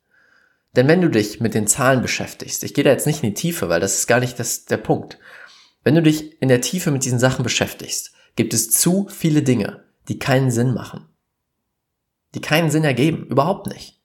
Denn 0.76 0.88
wenn 0.88 1.00
du 1.00 1.08
dich 1.08 1.40
mit 1.40 1.54
den 1.54 1.66
Zahlen 1.66 2.02
beschäftigst, 2.02 2.64
ich 2.64 2.74
gehe 2.74 2.84
da 2.84 2.90
jetzt 2.90 3.06
nicht 3.06 3.22
in 3.22 3.30
die 3.30 3.40
Tiefe, 3.40 3.70
weil 3.70 3.80
das 3.80 3.94
ist 3.94 4.06
gar 4.06 4.20
nicht 4.20 4.38
das, 4.38 4.66
der 4.66 4.76
Punkt. 4.76 5.18
Wenn 5.84 5.94
du 5.94 6.02
dich 6.02 6.42
in 6.42 6.50
der 6.50 6.60
Tiefe 6.60 6.90
mit 6.90 7.06
diesen 7.06 7.18
Sachen 7.18 7.44
beschäftigst, 7.44 8.12
gibt 8.36 8.52
es 8.52 8.70
zu 8.70 9.08
viele 9.08 9.42
Dinge, 9.42 9.84
die 10.08 10.18
keinen 10.18 10.50
Sinn 10.50 10.74
machen. 10.74 11.08
Die 12.34 12.42
keinen 12.42 12.70
Sinn 12.70 12.84
ergeben. 12.84 13.24
Überhaupt 13.24 13.68
nicht. 13.68 13.99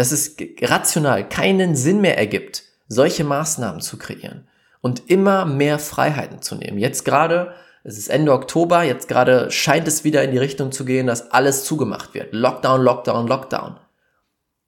Dass 0.00 0.12
es 0.12 0.34
rational 0.62 1.28
keinen 1.28 1.76
Sinn 1.76 2.00
mehr 2.00 2.16
ergibt, 2.16 2.62
solche 2.88 3.22
Maßnahmen 3.22 3.82
zu 3.82 3.98
kreieren 3.98 4.48
und 4.80 5.10
immer 5.10 5.44
mehr 5.44 5.78
Freiheiten 5.78 6.40
zu 6.40 6.54
nehmen. 6.54 6.78
Jetzt 6.78 7.04
gerade 7.04 7.52
es 7.84 7.98
ist 7.98 8.08
Ende 8.08 8.32
Oktober, 8.32 8.82
jetzt 8.82 9.08
gerade 9.08 9.50
scheint 9.50 9.86
es 9.86 10.02
wieder 10.02 10.24
in 10.24 10.30
die 10.30 10.38
Richtung 10.38 10.72
zu 10.72 10.86
gehen, 10.86 11.06
dass 11.06 11.32
alles 11.32 11.64
zugemacht 11.64 12.14
wird. 12.14 12.32
Lockdown, 12.32 12.80
Lockdown, 12.80 13.26
Lockdown. 13.26 13.76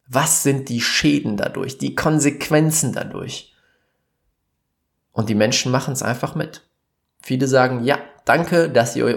Was 0.06 0.42
sind 0.42 0.68
die 0.68 0.82
Schäden 0.82 1.38
dadurch, 1.38 1.78
die 1.78 1.94
Konsequenzen 1.94 2.92
dadurch? 2.92 3.54
Und 5.12 5.30
die 5.30 5.34
Menschen 5.34 5.72
machen 5.72 5.94
es 5.94 6.02
einfach 6.02 6.34
mit. 6.34 6.60
Viele 7.22 7.48
sagen, 7.48 7.84
ja, 7.84 7.96
danke, 8.26 8.68
dass 8.68 8.96
ihr 8.96 9.06
euch 9.06 9.16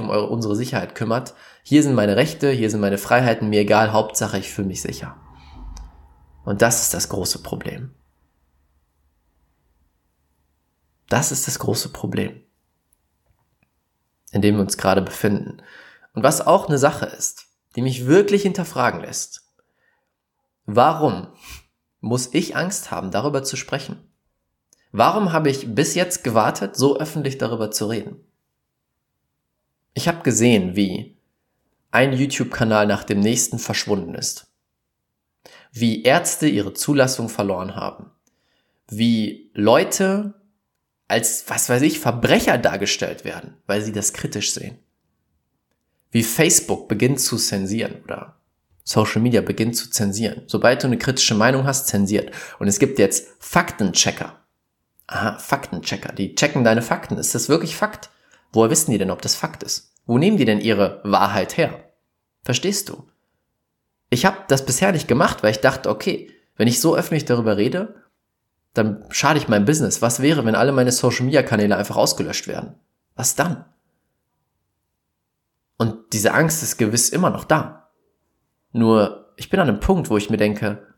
um 0.00 0.10
eure, 0.10 0.26
unsere 0.26 0.56
Sicherheit 0.56 0.96
kümmert. 0.96 1.34
Hier 1.62 1.84
sind 1.84 1.94
meine 1.94 2.16
Rechte, 2.16 2.50
hier 2.50 2.68
sind 2.68 2.80
meine 2.80 2.98
Freiheiten, 2.98 3.48
mir 3.48 3.60
egal, 3.60 3.92
Hauptsache 3.92 4.38
ich 4.38 4.50
fühle 4.50 4.66
mich 4.66 4.82
sicher. 4.82 5.21
Und 6.44 6.62
das 6.62 6.82
ist 6.82 6.94
das 6.94 7.08
große 7.08 7.42
Problem. 7.42 7.94
Das 11.08 11.30
ist 11.30 11.46
das 11.46 11.58
große 11.58 11.90
Problem 11.90 12.42
in 14.32 14.42
dem 14.42 14.56
wir 14.56 14.62
uns 14.62 14.76
gerade 14.76 15.02
befinden. 15.02 15.62
Und 16.14 16.24
was 16.24 16.44
auch 16.44 16.66
eine 16.66 16.78
Sache 16.78 17.06
ist, 17.06 17.46
die 17.76 17.82
mich 17.82 18.06
wirklich 18.06 18.42
hinterfragen 18.42 19.00
lässt. 19.00 19.46
Warum 20.66 21.28
muss 22.00 22.34
ich 22.34 22.56
Angst 22.56 22.90
haben, 22.90 23.10
darüber 23.10 23.44
zu 23.44 23.56
sprechen? 23.56 24.08
Warum 24.90 25.32
habe 25.32 25.50
ich 25.50 25.74
bis 25.74 25.94
jetzt 25.94 26.24
gewartet, 26.24 26.76
so 26.76 26.98
öffentlich 26.98 27.38
darüber 27.38 27.70
zu 27.70 27.86
reden? 27.86 28.16
Ich 29.94 30.08
habe 30.08 30.22
gesehen, 30.22 30.74
wie 30.76 31.16
ein 31.90 32.12
YouTube-Kanal 32.12 32.86
nach 32.86 33.04
dem 33.04 33.20
nächsten 33.20 33.58
verschwunden 33.58 34.14
ist. 34.14 34.51
Wie 35.72 36.02
Ärzte 36.02 36.46
ihre 36.46 36.74
Zulassung 36.74 37.28
verloren 37.28 37.74
haben. 37.74 38.10
Wie 38.88 39.50
Leute 39.54 40.34
als, 41.08 41.44
was 41.48 41.68
weiß 41.68 41.82
ich, 41.82 41.98
Verbrecher 41.98 42.58
dargestellt 42.58 43.24
werden, 43.24 43.56
weil 43.66 43.82
sie 43.82 43.92
das 43.92 44.12
kritisch 44.12 44.52
sehen. 44.52 44.78
Wie 46.10 46.22
Facebook 46.22 46.88
beginnt 46.88 47.20
zu 47.20 47.36
zensieren 47.36 48.02
oder 48.04 48.36
Social 48.84 49.22
Media 49.22 49.40
beginnt 49.40 49.76
zu 49.76 49.90
zensieren. 49.90 50.42
Sobald 50.46 50.82
du 50.82 50.86
eine 50.86 50.98
kritische 50.98 51.34
Meinung 51.34 51.64
hast, 51.64 51.86
zensiert. 51.86 52.32
Und 52.58 52.68
es 52.68 52.78
gibt 52.78 52.98
jetzt 52.98 53.28
Faktenchecker. 53.38 54.38
Aha, 55.06 55.38
Faktenchecker. 55.38 56.12
Die 56.12 56.34
checken 56.34 56.64
deine 56.64 56.82
Fakten. 56.82 57.16
Ist 57.16 57.34
das 57.34 57.48
wirklich 57.48 57.76
Fakt? 57.76 58.10
Woher 58.52 58.70
wissen 58.70 58.90
die 58.90 58.98
denn, 58.98 59.10
ob 59.10 59.22
das 59.22 59.34
Fakt 59.34 59.62
ist? 59.62 59.92
Wo 60.06 60.18
nehmen 60.18 60.36
die 60.36 60.44
denn 60.44 60.60
ihre 60.60 61.00
Wahrheit 61.04 61.56
her? 61.56 61.92
Verstehst 62.42 62.88
du? 62.88 63.06
Ich 64.12 64.26
habe 64.26 64.36
das 64.48 64.66
bisher 64.66 64.92
nicht 64.92 65.08
gemacht, 65.08 65.42
weil 65.42 65.52
ich 65.52 65.60
dachte, 65.60 65.88
okay, 65.88 66.30
wenn 66.56 66.68
ich 66.68 66.82
so 66.82 66.94
öffentlich 66.94 67.24
darüber 67.24 67.56
rede, 67.56 67.94
dann 68.74 69.06
schade 69.08 69.38
ich 69.38 69.48
meinem 69.48 69.64
Business. 69.64 70.02
Was 70.02 70.20
wäre, 70.20 70.44
wenn 70.44 70.54
alle 70.54 70.72
meine 70.72 70.92
Social 70.92 71.24
Media 71.24 71.42
Kanäle 71.42 71.78
einfach 71.78 71.96
ausgelöscht 71.96 72.46
werden? 72.46 72.74
Was 73.14 73.36
dann? 73.36 73.64
Und 75.78 76.12
diese 76.12 76.34
Angst 76.34 76.62
ist 76.62 76.76
gewiss 76.76 77.08
immer 77.08 77.30
noch 77.30 77.44
da. 77.44 77.90
Nur, 78.72 79.32
ich 79.36 79.48
bin 79.48 79.60
an 79.60 79.70
einem 79.70 79.80
Punkt, 79.80 80.10
wo 80.10 80.18
ich 80.18 80.28
mir 80.28 80.36
denke, 80.36 80.94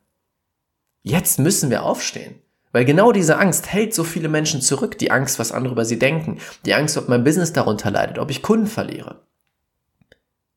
jetzt 1.03 1.39
müssen 1.39 1.71
wir 1.71 1.85
aufstehen. 1.85 2.43
Weil 2.73 2.85
genau 2.85 3.13
diese 3.13 3.39
Angst 3.39 3.73
hält 3.73 3.95
so 3.95 4.03
viele 4.03 4.29
Menschen 4.29 4.61
zurück. 4.61 4.99
Die 4.99 5.13
Angst, 5.13 5.39
was 5.39 5.53
andere 5.53 5.75
über 5.75 5.85
sie 5.85 6.01
denken. 6.01 6.41
Die 6.67 6.75
Angst, 6.75 6.97
ob 6.97 7.09
mein 7.09 7.23
Business 7.23 7.53
darunter 7.53 7.93
leidet, 7.93 8.19
ob 8.19 8.33
ich 8.33 8.43
Kunden 8.43 8.67
verliere. 8.67 9.21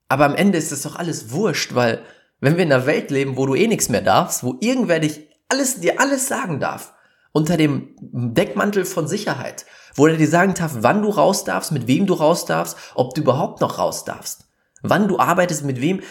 Aber 0.08 0.26
am 0.26 0.34
Ende 0.34 0.58
ist 0.58 0.72
es 0.72 0.82
doch 0.82 0.96
alles 0.96 1.30
wurscht, 1.30 1.76
weil 1.76 2.02
wenn 2.40 2.58
wir 2.58 2.64
in 2.64 2.72
einer 2.72 2.86
Welt 2.86 3.12
leben, 3.12 3.38
wo 3.38 3.46
du 3.46 3.56
eh 3.56 3.68
nichts 3.68 3.90
mehr 3.90 4.02
darfst, 4.02 4.44
wo 4.44 4.58
irgendwer 4.60 5.00
dich 5.00 5.28
alles, 5.50 5.80
dir 5.80 6.00
alles 6.00 6.28
sagen 6.28 6.60
darf, 6.60 6.94
unter 7.32 7.58
dem 7.58 7.96
Deckmantel 8.00 8.86
von 8.86 9.08
Sicherheit, 9.08 9.66
wo 9.96 10.08
er 10.08 10.18
dir 10.18 10.28
sagen 10.28 10.54
darf, 10.54 10.78
wann 10.80 11.02
du 11.02 11.10
raus 11.10 11.44
darfst, 11.44 11.72
mit 11.72 11.88
wem 11.88 12.06
du 12.06 12.14
raus 12.14 12.46
darfst, 12.46 12.78
ob 12.96 13.14
du 13.14 13.22
überhaupt 13.22 13.62
noch 13.62 13.80
raus 13.80 14.06
darfst, 14.06 14.48
wann 14.82 15.08
du 15.08 15.20
arbeitest, 15.20 15.64
mit 15.64 15.82
wem. 15.82 16.02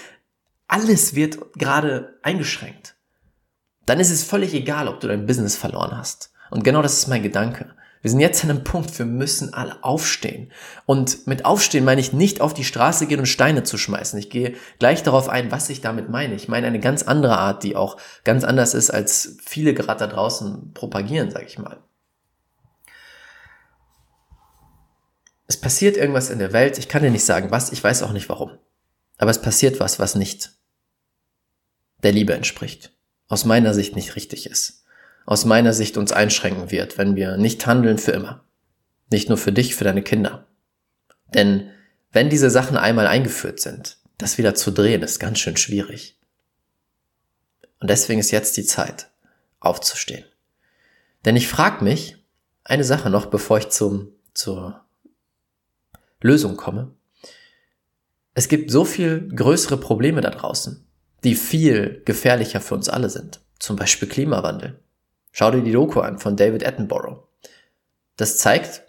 Alles 0.69 1.15
wird 1.15 1.53
gerade 1.55 2.19
eingeschränkt. 2.23 2.97
Dann 3.87 4.01
ist 4.01 4.11
es 4.11 4.25
völlig 4.25 4.53
egal, 4.53 4.89
ob 4.89 4.99
du 4.99 5.07
dein 5.07 5.27
Business 5.27 5.57
verloren 5.57 5.97
hast. 5.97 6.33
Und 6.51 6.65
genau 6.65 6.83
das 6.83 6.95
ist 6.95 7.07
mein 7.07 7.23
Gedanke. 7.23 7.75
Wir 8.07 8.11
sind 8.11 8.21
jetzt 8.21 8.45
an 8.45 8.51
einem 8.51 8.63
Punkt, 8.63 8.97
wir 9.01 9.05
müssen 9.05 9.53
alle 9.53 9.83
aufstehen. 9.83 10.53
Und 10.85 11.27
mit 11.27 11.45
aufstehen 11.45 11.85
meine 11.85 12.01
ich 12.01 12.13
nicht 12.13 12.41
auf 12.41 12.55
die 12.55 12.63
Straße 12.63 13.09
gehen 13.09 13.19
und 13.19 13.27
Steine 13.27 13.65
zu 13.65 13.79
schmeißen. 13.79 14.17
Ich 14.21 14.31
gehe 14.31 14.55
gleich 14.79 15.03
darauf 15.03 15.29
ein, 15.29 15.51
was 15.51 15.69
ich 15.71 15.81
damit 15.81 16.09
meine. 16.09 16.37
Ich 16.37 16.47
meine 16.47 16.69
eine 16.69 16.79
ganz 16.79 17.03
andere 17.03 17.37
Art, 17.37 17.65
die 17.65 17.75
auch 17.75 17.97
ganz 18.23 18.45
anders 18.45 18.75
ist, 18.75 18.91
als 18.91 19.39
viele 19.45 19.75
gerade 19.75 19.99
da 19.99 20.07
draußen 20.07 20.73
propagieren, 20.73 21.33
sag 21.33 21.47
ich 21.47 21.59
mal. 21.59 21.83
Es 25.49 25.57
passiert 25.57 25.97
irgendwas 25.97 26.31
in 26.31 26.39
der 26.39 26.53
Welt, 26.53 26.79
ich 26.79 26.89
kann 26.89 27.03
dir 27.03 27.11
nicht 27.11 27.25
sagen 27.25 27.51
was, 27.51 27.73
ich 27.73 27.83
weiß 27.83 28.05
auch 28.05 28.13
nicht 28.13 28.29
warum. 28.29 28.53
Aber 29.19 29.33
es 29.33 29.43
passiert 29.43 29.81
was, 29.81 29.99
was 29.99 30.15
nicht 30.15 30.53
der 32.05 32.13
Liebe 32.13 32.35
entspricht. 32.35 32.93
Aus 33.27 33.45
meiner 33.45 33.75
Sicht 33.75 33.97
nicht 33.97 34.15
richtig 34.15 34.49
ist 34.49 34.86
aus 35.27 35.45
meiner 35.45 35.73
Sicht 35.73 35.97
uns 35.97 36.13
einschränken 36.13 36.71
wird, 36.71 36.97
wenn 36.97 37.17
wir 37.17 37.37
nicht 37.37 37.67
handeln 37.67 37.99
für 37.99 38.13
immer. 38.13 38.45
Nicht 39.11 39.29
nur 39.29 39.37
für 39.37 39.53
dich, 39.53 39.75
für 39.75 39.85
deine 39.85 40.03
Kinder. 40.03 40.47
Denn 41.35 41.71
wenn 42.13 42.31
diese 42.31 42.49
Sachen 42.49 42.77
einmal 42.77 43.07
eingeführt 43.07 43.61
sind, 43.61 43.99
das 44.19 44.39
wieder 44.39 44.55
zu 44.55 44.71
drehen, 44.71 45.03
ist 45.03 45.19
ganz 45.19 45.41
schön 45.41 45.57
schwierig. 45.57 46.19
Und 47.81 47.91
deswegen 47.91 48.21
ist 48.21 48.31
jetzt 48.31 48.57
die 48.57 48.65
Zeit, 48.65 49.11
aufzustehen. 49.61 50.25
Denn 51.25 51.37
ich 51.37 51.49
frage 51.49 51.85
mich, 51.85 52.17
eine 52.65 52.85
Sache 52.85 53.11
noch, 53.11 53.27
bevor 53.27 53.59
ich 53.59 53.69
zum, 53.69 54.13
zur 54.33 54.85
Lösung 56.21 56.57
komme. 56.57 56.95
Es 58.35 58.49
gibt 58.49 58.71
so 58.71 58.85
viel 58.85 59.29
größere 59.29 59.77
Probleme 59.77 60.21
da 60.21 60.31
draußen, 60.31 60.87
die 61.25 61.35
viel 61.35 62.03
gefährlicher 62.05 62.61
für 62.61 62.75
uns 62.75 62.89
alle 62.89 63.11
sind. 63.11 63.41
Zum 63.59 63.77
Beispiel 63.77 64.09
Klimawandel. 64.09 64.81
Schau 65.39 65.51
dir 65.51 65.61
die 65.61 65.73
Doku 65.73 66.01
an 66.01 66.19
von 66.19 66.35
David 66.35 66.67
Attenborough. 66.67 67.29
Das 68.17 68.39
zeigt, 68.39 68.85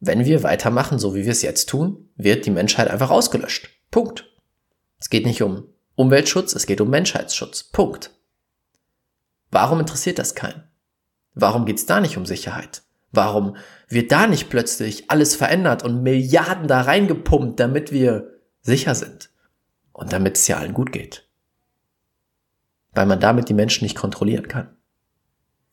wenn 0.00 0.24
wir 0.24 0.42
weitermachen, 0.42 0.98
so 0.98 1.14
wie 1.14 1.24
wir 1.26 1.32
es 1.32 1.42
jetzt 1.42 1.68
tun, 1.68 2.08
wird 2.16 2.46
die 2.46 2.50
Menschheit 2.50 2.88
einfach 2.88 3.10
ausgelöscht. 3.10 3.68
Punkt. 3.90 4.24
Es 4.98 5.10
geht 5.10 5.26
nicht 5.26 5.42
um 5.42 5.68
Umweltschutz, 5.96 6.54
es 6.54 6.64
geht 6.64 6.80
um 6.80 6.88
Menschheitsschutz. 6.88 7.62
Punkt. 7.64 8.10
Warum 9.50 9.80
interessiert 9.80 10.18
das 10.18 10.34
keinen? 10.34 10.64
Warum 11.34 11.66
geht's 11.66 11.84
da 11.84 12.00
nicht 12.00 12.16
um 12.16 12.24
Sicherheit? 12.24 12.80
Warum 13.12 13.58
wird 13.86 14.12
da 14.12 14.26
nicht 14.26 14.48
plötzlich 14.48 15.10
alles 15.10 15.36
verändert 15.36 15.82
und 15.82 16.02
Milliarden 16.02 16.68
da 16.68 16.80
reingepumpt, 16.80 17.60
damit 17.60 17.92
wir 17.92 18.32
sicher 18.62 18.94
sind 18.94 19.28
und 19.92 20.10
damit 20.10 20.38
es 20.38 20.48
ja 20.48 20.56
allen 20.56 20.72
gut 20.72 20.90
geht? 20.90 21.28
Weil 22.92 23.04
man 23.04 23.20
damit 23.20 23.50
die 23.50 23.54
Menschen 23.54 23.84
nicht 23.84 23.98
kontrollieren 23.98 24.48
kann. 24.48 24.73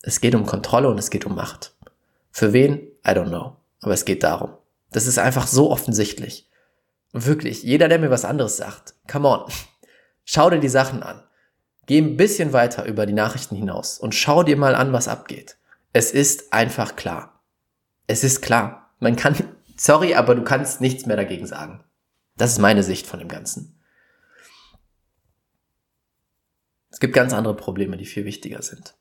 Es 0.02 0.22
geht 0.22 0.36
um 0.36 0.46
Kontrolle 0.46 0.90
und 0.90 0.98
es 0.98 1.10
geht 1.10 1.26
um 1.26 1.36
Macht. 1.36 1.76
Für 2.32 2.54
wen? 2.54 2.80
I 3.06 3.12
don't 3.12 3.28
know. 3.28 3.56
Aber 3.82 3.94
es 3.94 4.06
geht 4.06 4.24
darum. 4.24 4.54
Das 4.92 5.08
ist 5.08 5.20
einfach 5.20 5.48
so 5.48 5.72
offensichtlich. 5.72 6.50
Und 7.14 7.26
wirklich, 7.26 7.64
jeder, 7.64 7.88
der 7.88 8.00
mir 8.00 8.10
was 8.10 8.26
anderes 8.26 8.58
sagt, 8.58 8.96
come 9.10 9.28
on, 9.28 9.52
schau 10.24 10.50
dir 10.50 10.60
die 10.60 10.70
Sachen 10.70 11.04
an. 11.04 11.24
Geh 11.86 12.00
ein 12.00 12.18
bisschen 12.18 12.54
weiter 12.54 12.86
über 12.86 13.06
die 13.06 13.14
Nachrichten 13.14 13.56
hinaus 13.56 14.00
und 14.00 14.16
schau 14.16 14.44
dir 14.44 14.56
mal 14.56 14.76
an, 14.76 14.94
was 14.94 15.08
abgeht. 15.08 15.58
Es 15.94 16.12
ist 16.12 16.54
einfach 16.54 16.96
klar. 16.96 17.42
Es 18.08 18.24
ist 18.24 18.42
klar. 18.42 18.94
Man 19.00 19.16
kann, 19.16 19.36
sorry, 19.78 20.16
aber 20.16 20.36
du 20.36 20.44
kannst 20.44 20.82
nichts 20.82 21.06
mehr 21.06 21.18
dagegen 21.18 21.48
sagen. 21.48 21.84
Das 22.38 22.54
ist 22.54 22.60
meine 22.60 22.84
Sicht 22.84 23.08
von 23.08 23.20
dem 23.20 23.28
Ganzen. 23.28 23.78
Es 26.90 27.00
gibt 27.00 27.14
ganz 27.14 27.34
andere 27.34 27.56
Probleme, 27.56 27.98
die 27.98 28.06
viel 28.06 28.26
wichtiger 28.26 28.62
sind. 28.62 28.96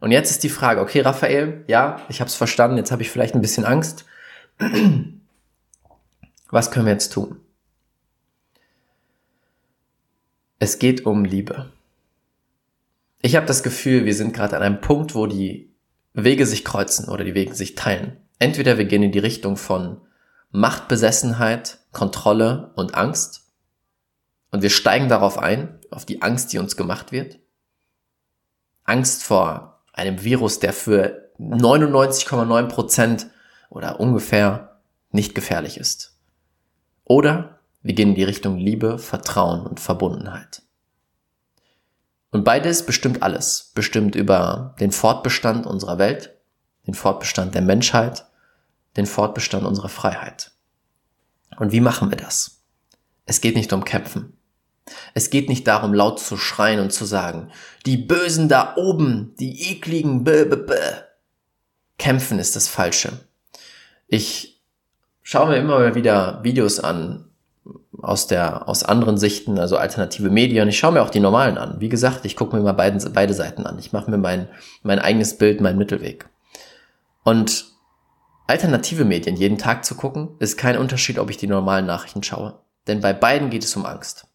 Und 0.00 0.10
jetzt 0.10 0.30
ist 0.30 0.42
die 0.42 0.48
Frage, 0.48 0.80
okay, 0.80 1.00
Raphael, 1.00 1.64
ja, 1.66 2.00
ich 2.08 2.20
habe 2.20 2.28
es 2.28 2.34
verstanden, 2.34 2.78
jetzt 2.78 2.90
habe 2.90 3.02
ich 3.02 3.10
vielleicht 3.10 3.34
ein 3.34 3.42
bisschen 3.42 3.64
Angst. 3.64 4.06
Was 6.50 6.70
können 6.70 6.86
wir 6.86 6.92
jetzt 6.92 7.12
tun? 7.12 7.38
Es 10.58 10.78
geht 10.78 11.06
um 11.06 11.24
Liebe. 11.24 11.70
Ich 13.22 13.36
habe 13.36 13.46
das 13.46 13.62
Gefühl, 13.62 14.06
wir 14.06 14.14
sind 14.14 14.32
gerade 14.32 14.56
an 14.56 14.62
einem 14.62 14.80
Punkt, 14.80 15.14
wo 15.14 15.26
die 15.26 15.70
Wege 16.14 16.46
sich 16.46 16.64
kreuzen 16.64 17.08
oder 17.08 17.22
die 17.22 17.34
Wege 17.34 17.54
sich 17.54 17.74
teilen. 17.74 18.16
Entweder 18.38 18.78
wir 18.78 18.86
gehen 18.86 19.02
in 19.02 19.12
die 19.12 19.18
Richtung 19.18 19.56
von 19.56 20.00
Machtbesessenheit, 20.50 21.78
Kontrolle 21.92 22.72
und 22.74 22.94
Angst 22.94 23.46
und 24.50 24.62
wir 24.62 24.70
steigen 24.70 25.08
darauf 25.08 25.38
ein, 25.38 25.78
auf 25.90 26.06
die 26.06 26.22
Angst, 26.22 26.52
die 26.52 26.58
uns 26.58 26.76
gemacht 26.76 27.12
wird. 27.12 27.38
Angst 28.84 29.22
vor 29.22 29.69
einem 29.92 30.22
Virus, 30.22 30.58
der 30.58 30.72
für 30.72 31.30
99,9 31.38 32.68
Prozent 32.68 33.26
oder 33.68 34.00
ungefähr 34.00 34.80
nicht 35.10 35.34
gefährlich 35.34 35.78
ist. 35.78 36.18
Oder 37.04 37.60
wir 37.82 37.94
gehen 37.94 38.10
in 38.10 38.14
die 38.14 38.24
Richtung 38.24 38.58
Liebe, 38.58 38.98
Vertrauen 38.98 39.66
und 39.66 39.80
Verbundenheit. 39.80 40.62
Und 42.30 42.44
beides 42.44 42.86
bestimmt 42.86 43.22
alles. 43.22 43.72
Bestimmt 43.74 44.14
über 44.14 44.76
den 44.78 44.92
Fortbestand 44.92 45.66
unserer 45.66 45.98
Welt, 45.98 46.36
den 46.86 46.94
Fortbestand 46.94 47.54
der 47.54 47.62
Menschheit, 47.62 48.26
den 48.96 49.06
Fortbestand 49.06 49.64
unserer 49.64 49.88
Freiheit. 49.88 50.52
Und 51.58 51.72
wie 51.72 51.80
machen 51.80 52.10
wir 52.10 52.16
das? 52.16 52.62
Es 53.26 53.40
geht 53.40 53.56
nicht 53.56 53.72
um 53.72 53.84
Kämpfen. 53.84 54.36
Es 55.14 55.30
geht 55.30 55.48
nicht 55.48 55.66
darum, 55.66 55.94
laut 55.94 56.20
zu 56.20 56.36
schreien 56.36 56.80
und 56.80 56.92
zu 56.92 57.04
sagen, 57.04 57.50
die 57.86 57.96
Bösen 57.96 58.48
da 58.48 58.74
oben, 58.76 59.34
die 59.38 59.70
ekligen, 59.70 60.24
b 60.24 60.42
-b 60.42 60.66
-b. 60.66 60.74
Kämpfen 61.98 62.38
ist 62.38 62.56
das 62.56 62.66
Falsche. 62.66 63.12
Ich 64.08 64.60
schaue 65.22 65.48
mir 65.50 65.56
immer 65.56 65.94
wieder 65.94 66.42
Videos 66.42 66.80
an 66.80 67.26
aus 68.02 68.26
der 68.26 68.68
aus 68.68 68.82
anderen 68.82 69.18
Sichten, 69.18 69.58
also 69.58 69.76
alternative 69.76 70.30
Medien. 70.30 70.68
Ich 70.68 70.78
schaue 70.78 70.92
mir 70.92 71.02
auch 71.02 71.10
die 71.10 71.20
normalen 71.20 71.58
an. 71.58 71.80
Wie 71.80 71.88
gesagt, 71.88 72.24
ich 72.24 72.36
gucke 72.36 72.56
mir 72.56 72.62
mal 72.62 72.72
beiden, 72.72 73.12
beide 73.12 73.34
Seiten 73.34 73.66
an. 73.66 73.78
Ich 73.78 73.92
mache 73.92 74.10
mir 74.10 74.18
mein 74.18 74.48
mein 74.82 74.98
eigenes 74.98 75.36
Bild, 75.36 75.60
meinen 75.60 75.78
Mittelweg. 75.78 76.28
Und 77.22 77.66
alternative 78.46 79.04
Medien 79.04 79.36
jeden 79.36 79.58
Tag 79.58 79.84
zu 79.84 79.94
gucken, 79.94 80.30
ist 80.38 80.56
kein 80.56 80.78
Unterschied, 80.78 81.18
ob 81.18 81.30
ich 81.30 81.36
die 81.36 81.46
normalen 81.46 81.86
Nachrichten 81.86 82.22
schaue. 82.22 82.58
Denn 82.86 83.00
bei 83.00 83.12
beiden 83.12 83.50
geht 83.50 83.64
es 83.64 83.76
um 83.76 83.84
Angst. 83.84 84.26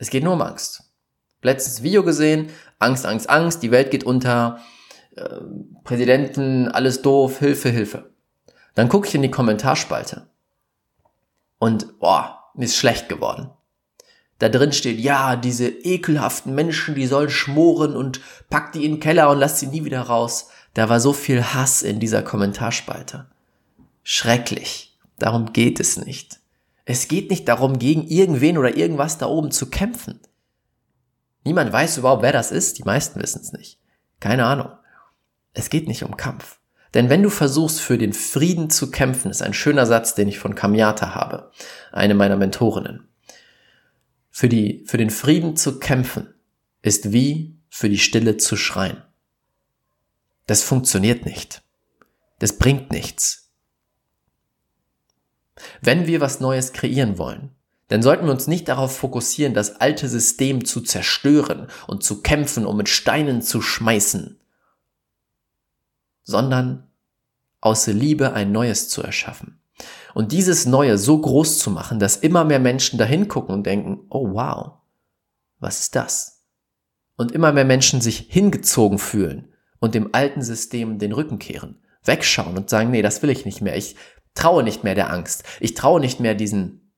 Es 0.00 0.08
geht 0.08 0.24
nur 0.24 0.32
um 0.32 0.42
Angst. 0.42 0.82
Letztes 1.42 1.82
Video 1.82 2.02
gesehen, 2.02 2.48
Angst, 2.78 3.04
Angst, 3.04 3.28
Angst, 3.28 3.62
die 3.62 3.70
Welt 3.70 3.90
geht 3.90 4.02
unter, 4.02 4.60
äh, 5.14 5.40
Präsidenten, 5.84 6.68
alles 6.68 7.02
doof, 7.02 7.38
Hilfe, 7.38 7.68
Hilfe. 7.68 8.10
Dann 8.74 8.88
gucke 8.88 9.06
ich 9.06 9.14
in 9.14 9.22
die 9.22 9.30
Kommentarspalte 9.30 10.30
und 11.58 11.98
boah, 11.98 12.50
mir 12.54 12.64
ist 12.64 12.76
schlecht 12.76 13.08
geworden. 13.08 13.50
Da 14.38 14.48
drin 14.48 14.72
steht, 14.72 14.98
ja, 14.98 15.36
diese 15.36 15.68
ekelhaften 15.68 16.54
Menschen, 16.54 16.94
die 16.94 17.06
sollen 17.06 17.28
schmoren 17.28 17.94
und 17.94 18.22
pack 18.48 18.72
die 18.72 18.86
in 18.86 18.94
den 18.94 19.00
Keller 19.00 19.28
und 19.28 19.38
lass 19.38 19.60
sie 19.60 19.66
nie 19.66 19.84
wieder 19.84 20.00
raus. 20.00 20.48
Da 20.72 20.88
war 20.88 20.98
so 20.98 21.12
viel 21.12 21.44
Hass 21.44 21.82
in 21.82 22.00
dieser 22.00 22.22
Kommentarspalte. 22.22 23.26
Schrecklich. 24.02 24.98
Darum 25.18 25.52
geht 25.52 25.78
es 25.78 25.98
nicht. 25.98 26.39
Es 26.90 27.06
geht 27.06 27.30
nicht 27.30 27.46
darum, 27.46 27.78
gegen 27.78 28.08
irgendwen 28.08 28.58
oder 28.58 28.76
irgendwas 28.76 29.16
da 29.16 29.26
oben 29.26 29.52
zu 29.52 29.70
kämpfen. 29.70 30.18
Niemand 31.44 31.72
weiß 31.72 31.98
überhaupt, 31.98 32.24
wer 32.24 32.32
das 32.32 32.50
ist. 32.50 32.78
Die 32.78 32.82
meisten 32.82 33.22
wissen 33.22 33.42
es 33.42 33.52
nicht. 33.52 33.78
Keine 34.18 34.44
Ahnung. 34.44 34.72
Es 35.52 35.70
geht 35.70 35.86
nicht 35.86 36.02
um 36.02 36.16
Kampf. 36.16 36.58
Denn 36.92 37.08
wenn 37.08 37.22
du 37.22 37.30
versuchst, 37.30 37.80
für 37.80 37.96
den 37.96 38.12
Frieden 38.12 38.70
zu 38.70 38.90
kämpfen, 38.90 39.30
ist 39.30 39.40
ein 39.40 39.54
schöner 39.54 39.86
Satz, 39.86 40.16
den 40.16 40.26
ich 40.26 40.40
von 40.40 40.56
Kamiata 40.56 41.14
habe, 41.14 41.52
eine 41.92 42.16
meiner 42.16 42.36
Mentorinnen. 42.36 43.06
Für, 44.28 44.48
die, 44.48 44.84
für 44.88 44.98
den 44.98 45.10
Frieden 45.10 45.54
zu 45.54 45.78
kämpfen 45.78 46.34
ist 46.82 47.12
wie 47.12 47.56
für 47.68 47.88
die 47.88 47.98
Stille 47.98 48.36
zu 48.36 48.56
schreien. 48.56 49.00
Das 50.48 50.64
funktioniert 50.64 51.24
nicht. 51.24 51.62
Das 52.40 52.58
bringt 52.58 52.90
nichts. 52.90 53.49
Wenn 55.80 56.06
wir 56.06 56.20
was 56.20 56.40
Neues 56.40 56.72
kreieren 56.72 57.18
wollen, 57.18 57.50
dann 57.88 58.02
sollten 58.02 58.26
wir 58.26 58.32
uns 58.32 58.46
nicht 58.46 58.68
darauf 58.68 58.96
fokussieren, 58.96 59.52
das 59.52 59.80
alte 59.80 60.08
System 60.08 60.64
zu 60.64 60.80
zerstören 60.80 61.66
und 61.88 62.04
zu 62.04 62.22
kämpfen 62.22 62.64
und 62.64 62.76
mit 62.76 62.88
Steinen 62.88 63.42
zu 63.42 63.60
schmeißen, 63.60 64.38
sondern 66.22 66.86
aus 67.60 67.88
Liebe 67.88 68.32
ein 68.32 68.52
Neues 68.52 68.88
zu 68.88 69.02
erschaffen. 69.02 69.60
Und 70.14 70.32
dieses 70.32 70.66
Neue 70.66 70.98
so 70.98 71.18
groß 71.18 71.58
zu 71.58 71.70
machen, 71.70 71.98
dass 71.98 72.16
immer 72.16 72.44
mehr 72.44 72.60
Menschen 72.60 72.98
dahin 72.98 73.28
gucken 73.28 73.54
und 73.54 73.66
denken, 73.66 74.06
oh 74.08 74.34
wow, 74.34 74.72
was 75.58 75.80
ist 75.80 75.96
das? 75.96 76.44
Und 77.16 77.32
immer 77.32 77.52
mehr 77.52 77.64
Menschen 77.64 78.00
sich 78.00 78.26
hingezogen 78.28 78.98
fühlen 78.98 79.52
und 79.80 79.94
dem 79.94 80.10
alten 80.12 80.42
System 80.42 80.98
den 80.98 81.12
Rücken 81.12 81.38
kehren, 81.38 81.82
wegschauen 82.04 82.56
und 82.56 82.70
sagen, 82.70 82.90
nee, 82.90 83.02
das 83.02 83.22
will 83.22 83.30
ich 83.30 83.44
nicht 83.44 83.60
mehr. 83.60 83.76
Ich 83.76 83.96
traue 84.34 84.62
nicht 84.62 84.84
mehr 84.84 84.94
der 84.94 85.12
Angst. 85.12 85.44
Ich 85.60 85.74
traue 85.74 86.00
nicht 86.00 86.20
mehr 86.20 86.34
diesen 86.34 86.92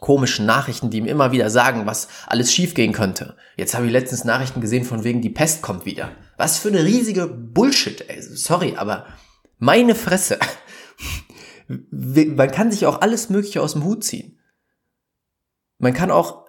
komischen 0.00 0.46
Nachrichten, 0.46 0.90
die 0.90 0.98
ihm 0.98 1.06
immer 1.06 1.32
wieder 1.32 1.50
sagen, 1.50 1.86
was 1.86 2.08
alles 2.26 2.52
schiefgehen 2.52 2.92
könnte. 2.92 3.36
Jetzt 3.56 3.74
habe 3.74 3.86
ich 3.86 3.92
letztens 3.92 4.24
Nachrichten 4.24 4.60
gesehen 4.60 4.84
von 4.84 5.04
wegen, 5.04 5.22
die 5.22 5.30
Pest 5.30 5.62
kommt 5.62 5.86
wieder. 5.86 6.10
Was 6.36 6.58
für 6.58 6.68
eine 6.68 6.84
riesige 6.84 7.26
Bullshit, 7.26 8.08
ey. 8.08 8.20
Sorry, 8.20 8.74
aber 8.76 9.06
meine 9.58 9.94
Fresse. 9.94 10.38
Man 11.68 12.50
kann 12.50 12.70
sich 12.70 12.86
auch 12.86 13.00
alles 13.00 13.30
Mögliche 13.30 13.60
aus 13.62 13.72
dem 13.72 13.84
Hut 13.84 14.04
ziehen. 14.04 14.38
Man 15.78 15.94
kann 15.94 16.10
auch 16.10 16.46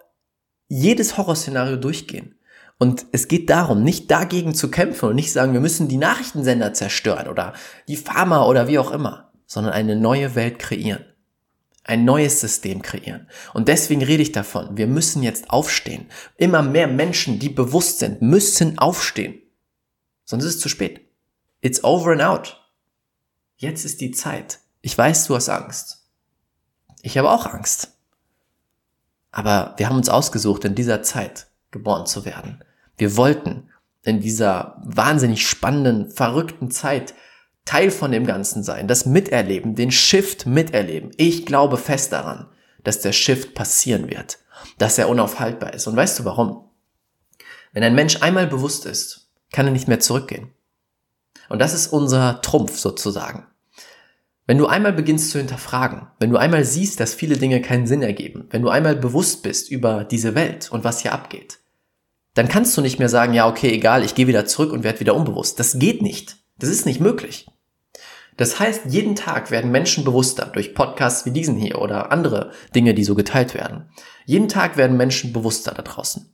jedes 0.67 1.17
Horrorszenario 1.17 1.78
durchgehen. 1.78 2.36
Und 2.80 3.08
es 3.12 3.28
geht 3.28 3.50
darum, 3.50 3.84
nicht 3.84 4.12
dagegen 4.12 4.54
zu 4.54 4.69
kämpfen 4.69 5.10
und 5.10 5.15
nicht 5.15 5.32
sagen, 5.32 5.54
wir 5.54 5.60
müssen 5.60 5.88
die 5.88 5.97
Nachrichtensender 5.97 6.73
zerstören 6.73 7.28
oder 7.28 7.54
die 7.88 7.97
Pharma 7.97 8.45
oder 8.45 8.67
wie 8.67 8.78
auch 8.78 8.91
immer, 8.91 9.27
sondern 9.48 9.74
eine 9.74 9.96
neue 9.96 10.36
Welt 10.36 10.60
kreieren. 10.60 11.06
Ein 11.84 12.04
neues 12.04 12.42
System 12.42 12.82
kreieren. 12.82 13.28
Und 13.54 13.70
deswegen 13.70 14.04
rede 14.04 14.22
ich 14.22 14.34
davon, 14.34 14.76
wir 14.76 14.88
müssen 14.88 15.24
jetzt 15.24 15.50
aufstehen. 15.50 16.08
Immer 16.36 16.62
mehr 16.62 16.88
Menschen, 16.88 17.40
die 17.40 17.50
bewusst 17.50 18.00
sind, 18.00 18.22
müssen 18.22 18.78
aufstehen. 18.78 19.42
Sonst 20.26 20.44
ist 20.44 20.56
es 20.56 20.62
zu 20.62 20.68
spät. 20.70 21.02
It's 21.62 21.84
over 21.84 22.12
and 22.12 22.22
out. 22.22 22.62
Jetzt 23.56 23.86
ist 23.86 24.02
die 24.02 24.12
Zeit. 24.12 24.60
Ich 24.82 24.98
weiß, 24.98 25.28
du 25.28 25.36
hast 25.36 25.50
Angst. 25.50 26.06
Ich 27.02 27.18
habe 27.18 27.32
auch 27.32 27.46
Angst. 27.46 27.94
Aber 29.32 29.74
wir 29.78 29.88
haben 29.88 29.96
uns 29.96 30.10
ausgesucht, 30.10 30.66
in 30.66 30.76
dieser 30.76 31.04
Zeit 31.04 31.48
geboren 31.72 32.06
zu 32.06 32.26
werden. 32.26 32.64
Wir 32.98 33.16
wollten 33.16 33.70
in 34.04 34.20
dieser 34.20 34.82
wahnsinnig 34.84 35.48
spannenden, 35.48 36.12
verrückten 36.12 36.72
Zeit 36.72 37.14
Teil 37.68 37.92
von 37.92 38.12
dem 38.12 38.26
Ganzen 38.26 38.64
sein, 38.64 38.88
das 38.88 39.06
Miterleben, 39.06 39.76
den 39.76 39.92
Shift 39.92 40.46
miterleben. 40.46 41.12
Ich 41.18 41.46
glaube 41.46 41.78
fest 41.78 42.14
daran, 42.14 42.48
dass 42.84 43.02
der 43.02 43.12
Shift 43.12 43.54
passieren 43.56 44.10
wird, 44.10 44.40
dass 44.78 44.98
er 44.98 45.10
unaufhaltbar 45.10 45.74
ist. 45.74 45.86
Und 45.86 45.98
weißt 45.98 46.18
du 46.18 46.26
warum? 46.26 46.64
Wenn 47.74 47.84
ein 47.84 47.94
Mensch 47.94 48.22
einmal 48.22 48.48
bewusst 48.48 48.86
ist, 48.86 49.30
kann 49.52 49.66
er 49.66 49.74
nicht 49.74 49.90
mehr 49.90 50.00
zurückgehen. 50.00 50.52
Und 51.50 51.60
das 51.60 51.74
ist 51.74 51.88
unser 51.88 52.42
Trumpf 52.42 52.78
sozusagen. 52.78 53.46
Wenn 54.46 54.58
du 54.58 54.68
einmal 54.68 54.94
beginnst 54.94 55.32
zu 55.32 55.38
hinterfragen, 55.38 56.08
wenn 56.20 56.30
du 56.30 56.38
einmal 56.38 56.64
siehst, 56.64 57.02
dass 57.02 57.14
viele 57.14 57.36
Dinge 57.36 57.62
keinen 57.62 57.86
Sinn 57.86 58.02
ergeben, 58.02 58.48
wenn 58.50 58.62
du 58.62 58.70
einmal 58.70 58.96
bewusst 58.96 59.44
bist 59.44 59.70
über 59.70 60.06
diese 60.06 60.36
Welt 60.36 60.72
und 60.72 60.86
was 60.86 61.02
hier 61.02 61.12
abgeht, 61.12 61.60
dann 62.34 62.48
kannst 62.48 62.78
du 62.78 62.82
nicht 62.82 62.98
mehr 62.98 63.10
sagen, 63.10 63.34
ja, 63.34 63.50
okay, 63.50 63.72
egal, 63.72 64.06
ich 64.06 64.16
gehe 64.16 64.28
wieder 64.28 64.46
zurück 64.46 64.72
und 64.72 64.86
werde 64.86 65.02
wieder 65.02 65.16
unbewusst. 65.16 65.60
Das 65.60 65.78
geht 65.80 66.02
nicht. 66.02 66.38
Das 66.60 66.70
ist 66.70 66.86
nicht 66.86 67.02
möglich. 67.02 67.48
Das 68.38 68.60
heißt, 68.60 68.84
jeden 68.86 69.15
Tag 69.15 69.52
werden 69.52 69.71
Menschen 69.71 70.04
bewusster 70.04 70.45
durch 70.45 70.76
Podcasts 70.76 71.26
wie 71.26 71.32
diesen 71.32 71.56
hier 71.56 71.82
oder 71.82 72.12
andere 72.12 72.52
Dinge, 72.76 72.93
die 72.93 73.04
so 73.04 73.15
geteilt 73.15 73.56
werden. 73.56 73.89
Jeden 74.26 74.47
Tag 74.47 74.78
werden 74.78 74.95
Menschen 74.95 75.34
bewusster 75.34 75.73
da 75.73 75.82
draußen. 75.82 76.32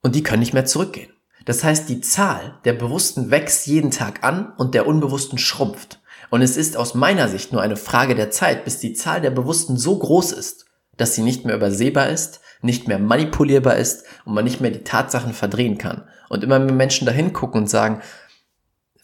Und 0.00 0.14
die 0.14 0.22
können 0.22 0.40
nicht 0.40 0.54
mehr 0.54 0.64
zurückgehen. 0.64 1.12
Das 1.44 1.62
heißt, 1.62 1.88
die 1.88 2.00
Zahl 2.00 2.58
der 2.64 2.72
Bewussten 2.72 3.30
wächst 3.30 3.66
jeden 3.66 3.90
Tag 3.90 4.24
an 4.24 4.54
und 4.56 4.74
der 4.74 4.86
Unbewussten 4.86 5.38
schrumpft. 5.38 6.00
Und 6.30 6.40
es 6.40 6.56
ist 6.56 6.76
aus 6.76 6.94
meiner 6.94 7.28
Sicht 7.28 7.52
nur 7.52 7.60
eine 7.60 7.76
Frage 7.76 8.14
der 8.14 8.30
Zeit, 8.30 8.64
bis 8.64 8.78
die 8.78 8.94
Zahl 8.94 9.20
der 9.20 9.30
Bewussten 9.30 9.76
so 9.76 9.98
groß 9.98 10.32
ist, 10.32 10.64
dass 10.96 11.14
sie 11.14 11.22
nicht 11.22 11.44
mehr 11.44 11.56
übersehbar 11.56 12.08
ist, 12.08 12.40
nicht 12.62 12.88
mehr 12.88 12.98
manipulierbar 12.98 13.76
ist 13.76 14.04
und 14.24 14.34
man 14.34 14.44
nicht 14.44 14.60
mehr 14.60 14.70
die 14.70 14.84
Tatsachen 14.84 15.34
verdrehen 15.34 15.76
kann. 15.76 16.04
Und 16.30 16.42
immer 16.42 16.58
mehr 16.58 16.74
Menschen 16.74 17.06
dahin 17.06 17.34
gucken 17.34 17.62
und 17.62 17.70
sagen, 17.70 18.00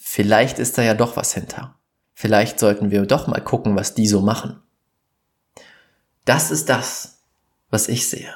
vielleicht 0.00 0.58
ist 0.58 0.76
da 0.78 0.82
ja 0.82 0.94
doch 0.94 1.16
was 1.16 1.34
hinter. 1.34 1.78
Vielleicht 2.14 2.58
sollten 2.58 2.90
wir 2.90 3.06
doch 3.06 3.28
mal 3.28 3.40
gucken, 3.40 3.76
was 3.76 3.94
die 3.94 4.08
so 4.08 4.20
machen. 4.20 4.60
Das 6.24 6.50
ist 6.50 6.68
das, 6.68 7.22
was 7.70 7.88
ich 7.88 8.08
sehe. 8.08 8.34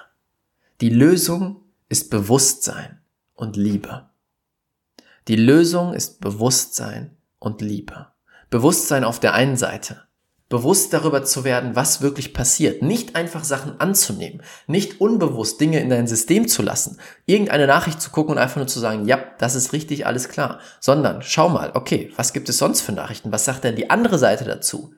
Die 0.81 0.90
Lösung 0.90 1.62
ist 1.88 2.11
Bewusstsein 2.11 3.00
und 3.35 3.57
Liebe. 3.57 4.09
Die 5.29 5.37
Lösung 5.37 5.94
ist 5.94 6.20
Bewusstsein 6.20 7.16
und 7.38 7.61
Liebe. 7.61 8.09
Bewusstsein 8.50 9.05
auf 9.05 9.20
der 9.20 9.35
einen 9.35 9.57
Seite, 9.57 10.05
bewusst 10.54 10.92
darüber 10.92 11.24
zu 11.24 11.42
werden, 11.42 11.74
was 11.74 12.00
wirklich 12.00 12.32
passiert. 12.32 12.80
Nicht 12.80 13.16
einfach 13.16 13.42
Sachen 13.42 13.80
anzunehmen, 13.80 14.40
nicht 14.68 15.00
unbewusst 15.00 15.60
Dinge 15.60 15.80
in 15.80 15.90
dein 15.90 16.06
System 16.06 16.46
zu 16.46 16.62
lassen, 16.62 17.00
irgendeine 17.26 17.66
Nachricht 17.66 18.00
zu 18.00 18.10
gucken 18.10 18.36
und 18.36 18.38
einfach 18.38 18.58
nur 18.58 18.68
zu 18.68 18.78
sagen, 18.78 19.04
ja, 19.04 19.18
das 19.40 19.56
ist 19.56 19.72
richtig, 19.72 20.06
alles 20.06 20.28
klar, 20.28 20.60
sondern 20.78 21.22
schau 21.22 21.48
mal, 21.48 21.72
okay, 21.74 22.12
was 22.14 22.32
gibt 22.32 22.48
es 22.48 22.58
sonst 22.58 22.82
für 22.82 22.92
Nachrichten? 22.92 23.32
Was 23.32 23.44
sagt 23.44 23.64
denn 23.64 23.74
die 23.74 23.90
andere 23.90 24.16
Seite 24.16 24.44
dazu? 24.44 24.94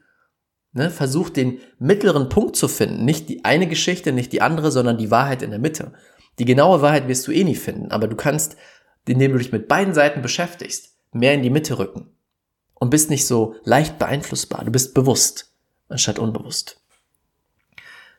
Ne, 0.74 0.90
versuch 0.90 1.30
den 1.30 1.60
mittleren 1.78 2.28
Punkt 2.28 2.54
zu 2.54 2.68
finden, 2.68 3.06
nicht 3.06 3.30
die 3.30 3.46
eine 3.46 3.66
Geschichte, 3.66 4.12
nicht 4.12 4.34
die 4.34 4.42
andere, 4.42 4.70
sondern 4.70 4.98
die 4.98 5.10
Wahrheit 5.10 5.40
in 5.40 5.48
der 5.48 5.58
Mitte. 5.58 5.94
Die 6.38 6.44
genaue 6.44 6.82
Wahrheit 6.82 7.08
wirst 7.08 7.26
du 7.26 7.32
eh 7.32 7.44
nie 7.44 7.54
finden, 7.54 7.92
aber 7.92 8.08
du 8.08 8.16
kannst, 8.16 8.58
indem 9.08 9.32
du 9.32 9.38
dich 9.38 9.52
mit 9.52 9.68
beiden 9.68 9.94
Seiten 9.94 10.20
beschäftigst, 10.20 10.98
mehr 11.12 11.32
in 11.32 11.42
die 11.42 11.48
Mitte 11.48 11.78
rücken 11.78 12.10
und 12.78 12.90
bist 12.90 13.10
nicht 13.10 13.26
so 13.26 13.56
leicht 13.64 13.98
beeinflussbar. 13.98 14.64
Du 14.64 14.70
bist 14.70 14.94
bewusst 14.94 15.52
anstatt 15.88 16.18
unbewusst. 16.18 16.80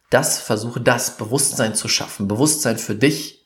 Das 0.10 0.40
versuche 0.40 0.80
das 0.80 1.18
Bewusstsein 1.18 1.76
zu 1.76 1.88
schaffen, 1.88 2.28
Bewusstsein 2.28 2.78
für 2.78 2.96
dich, 2.96 3.46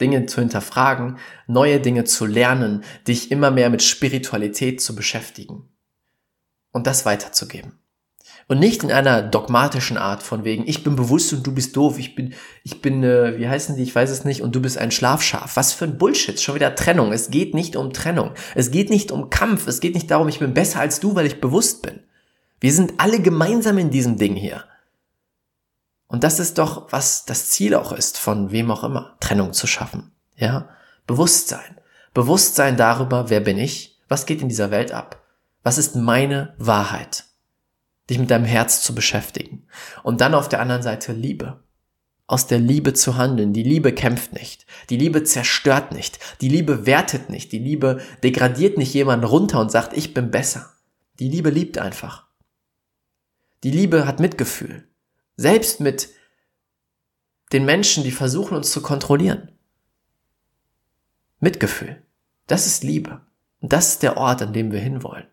Dinge 0.00 0.26
zu 0.26 0.40
hinterfragen, 0.40 1.18
neue 1.46 1.80
Dinge 1.80 2.04
zu 2.04 2.26
lernen, 2.26 2.84
dich 3.06 3.30
immer 3.30 3.50
mehr 3.50 3.70
mit 3.70 3.82
Spiritualität 3.82 4.82
zu 4.82 4.94
beschäftigen 4.94 5.68
und 6.72 6.86
das 6.86 7.06
weiterzugeben. 7.06 7.78
Und 8.46 8.58
nicht 8.58 8.82
in 8.82 8.92
einer 8.92 9.22
dogmatischen 9.22 9.96
Art 9.96 10.22
von 10.22 10.44
wegen, 10.44 10.66
ich 10.66 10.84
bin 10.84 10.96
bewusst 10.96 11.32
und 11.32 11.46
du 11.46 11.52
bist 11.52 11.76
doof, 11.76 11.98
ich 11.98 12.14
bin, 12.14 12.34
ich 12.62 12.82
bin, 12.82 13.02
äh, 13.02 13.38
wie 13.38 13.48
heißen 13.48 13.76
die, 13.76 13.82
ich 13.82 13.94
weiß 13.94 14.10
es 14.10 14.24
nicht, 14.24 14.42
und 14.42 14.54
du 14.54 14.60
bist 14.60 14.76
ein 14.76 14.90
Schlafschaf. 14.90 15.56
Was 15.56 15.72
für 15.72 15.86
ein 15.86 15.96
Bullshit, 15.98 16.40
schon 16.40 16.54
wieder 16.54 16.74
Trennung. 16.74 17.12
Es 17.12 17.30
geht 17.30 17.54
nicht 17.54 17.76
um 17.76 17.92
Trennung. 17.92 18.32
Es 18.54 18.70
geht 18.70 18.90
nicht 18.90 19.12
um 19.12 19.30
Kampf. 19.30 19.66
Es 19.66 19.80
geht 19.80 19.94
nicht 19.94 20.10
darum, 20.10 20.28
ich 20.28 20.40
bin 20.40 20.54
besser 20.54 20.80
als 20.80 21.00
du, 21.00 21.14
weil 21.14 21.26
ich 21.26 21.40
bewusst 21.40 21.82
bin. 21.82 22.00
Wir 22.60 22.72
sind 22.72 22.94
alle 22.98 23.20
gemeinsam 23.20 23.78
in 23.78 23.90
diesem 23.90 24.18
Ding 24.18 24.34
hier. 24.34 24.64
Und 26.06 26.22
das 26.22 26.38
ist 26.38 26.58
doch, 26.58 26.92
was 26.92 27.24
das 27.24 27.50
Ziel 27.50 27.74
auch 27.74 27.92
ist, 27.92 28.18
von 28.18 28.52
wem 28.52 28.70
auch 28.70 28.84
immer, 28.84 29.16
Trennung 29.20 29.52
zu 29.52 29.66
schaffen. 29.66 30.12
Ja? 30.36 30.68
Bewusstsein. 31.06 31.80
Bewusstsein 32.12 32.76
darüber, 32.76 33.30
wer 33.30 33.40
bin 33.40 33.58
ich? 33.58 33.98
Was 34.08 34.26
geht 34.26 34.40
in 34.40 34.48
dieser 34.48 34.70
Welt 34.70 34.92
ab? 34.92 35.20
Was 35.62 35.78
ist 35.78 35.96
meine 35.96 36.54
Wahrheit? 36.58 37.24
Dich 38.10 38.18
mit 38.18 38.30
deinem 38.30 38.44
Herz 38.44 38.82
zu 38.82 38.94
beschäftigen. 38.94 39.66
Und 40.02 40.20
dann 40.20 40.34
auf 40.34 40.48
der 40.48 40.60
anderen 40.60 40.82
Seite 40.82 41.12
Liebe. 41.12 41.62
Aus 42.26 42.46
der 42.46 42.58
Liebe 42.58 42.94
zu 42.94 43.16
handeln. 43.16 43.52
Die 43.52 43.62
Liebe 43.62 43.92
kämpft 43.92 44.32
nicht. 44.32 44.66
Die 44.88 44.96
Liebe 44.96 45.24
zerstört 45.24 45.92
nicht. 45.92 46.18
Die 46.40 46.48
Liebe 46.48 46.86
wertet 46.86 47.28
nicht. 47.28 47.52
Die 47.52 47.58
Liebe 47.58 48.00
degradiert 48.22 48.78
nicht 48.78 48.94
jemanden 48.94 49.26
runter 49.26 49.60
und 49.60 49.70
sagt, 49.70 49.94
ich 49.96 50.14
bin 50.14 50.30
besser. 50.30 50.72
Die 51.18 51.28
Liebe 51.28 51.50
liebt 51.50 51.78
einfach. 51.78 52.26
Die 53.62 53.70
Liebe 53.70 54.06
hat 54.06 54.20
Mitgefühl. 54.20 54.88
Selbst 55.36 55.80
mit 55.80 56.10
den 57.52 57.64
Menschen, 57.64 58.04
die 58.04 58.10
versuchen 58.10 58.56
uns 58.56 58.70
zu 58.70 58.82
kontrollieren. 58.82 59.52
Mitgefühl. 61.40 62.02
Das 62.46 62.66
ist 62.66 62.84
Liebe. 62.84 63.20
Und 63.60 63.72
das 63.72 63.88
ist 63.88 64.02
der 64.02 64.16
Ort, 64.16 64.42
an 64.42 64.52
dem 64.52 64.72
wir 64.72 64.80
hinwollen. 64.80 65.26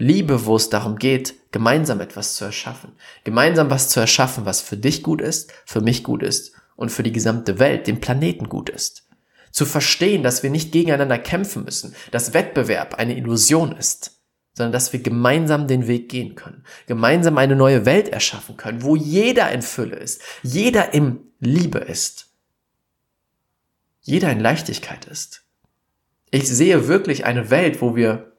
Liebe, 0.00 0.46
wo 0.46 0.56
es 0.56 0.70
darum 0.70 0.96
geht, 0.96 1.34
gemeinsam 1.52 2.00
etwas 2.00 2.34
zu 2.34 2.46
erschaffen. 2.46 2.92
Gemeinsam 3.22 3.68
was 3.68 3.90
zu 3.90 4.00
erschaffen, 4.00 4.46
was 4.46 4.62
für 4.62 4.78
dich 4.78 5.02
gut 5.02 5.20
ist, 5.20 5.52
für 5.66 5.82
mich 5.82 6.02
gut 6.04 6.22
ist 6.22 6.54
und 6.74 6.90
für 6.90 7.02
die 7.02 7.12
gesamte 7.12 7.58
Welt, 7.58 7.86
den 7.86 8.00
Planeten 8.00 8.48
gut 8.48 8.70
ist. 8.70 9.06
Zu 9.50 9.66
verstehen, 9.66 10.22
dass 10.22 10.42
wir 10.42 10.48
nicht 10.48 10.72
gegeneinander 10.72 11.18
kämpfen 11.18 11.64
müssen, 11.64 11.94
dass 12.12 12.32
Wettbewerb 12.32 12.94
eine 12.94 13.14
Illusion 13.14 13.72
ist, 13.72 14.22
sondern 14.54 14.72
dass 14.72 14.94
wir 14.94 15.02
gemeinsam 15.02 15.68
den 15.68 15.86
Weg 15.86 16.08
gehen 16.08 16.34
können, 16.34 16.64
gemeinsam 16.86 17.36
eine 17.36 17.54
neue 17.54 17.84
Welt 17.84 18.08
erschaffen 18.08 18.56
können, 18.56 18.82
wo 18.82 18.96
jeder 18.96 19.52
in 19.52 19.60
Fülle 19.60 19.96
ist, 19.96 20.22
jeder 20.42 20.94
im 20.94 21.20
Liebe 21.40 21.78
ist, 21.78 22.30
jeder 24.00 24.32
in 24.32 24.40
Leichtigkeit 24.40 25.04
ist. 25.04 25.42
Ich 26.30 26.48
sehe 26.48 26.88
wirklich 26.88 27.26
eine 27.26 27.50
Welt, 27.50 27.82
wo 27.82 27.96
wir 27.96 28.29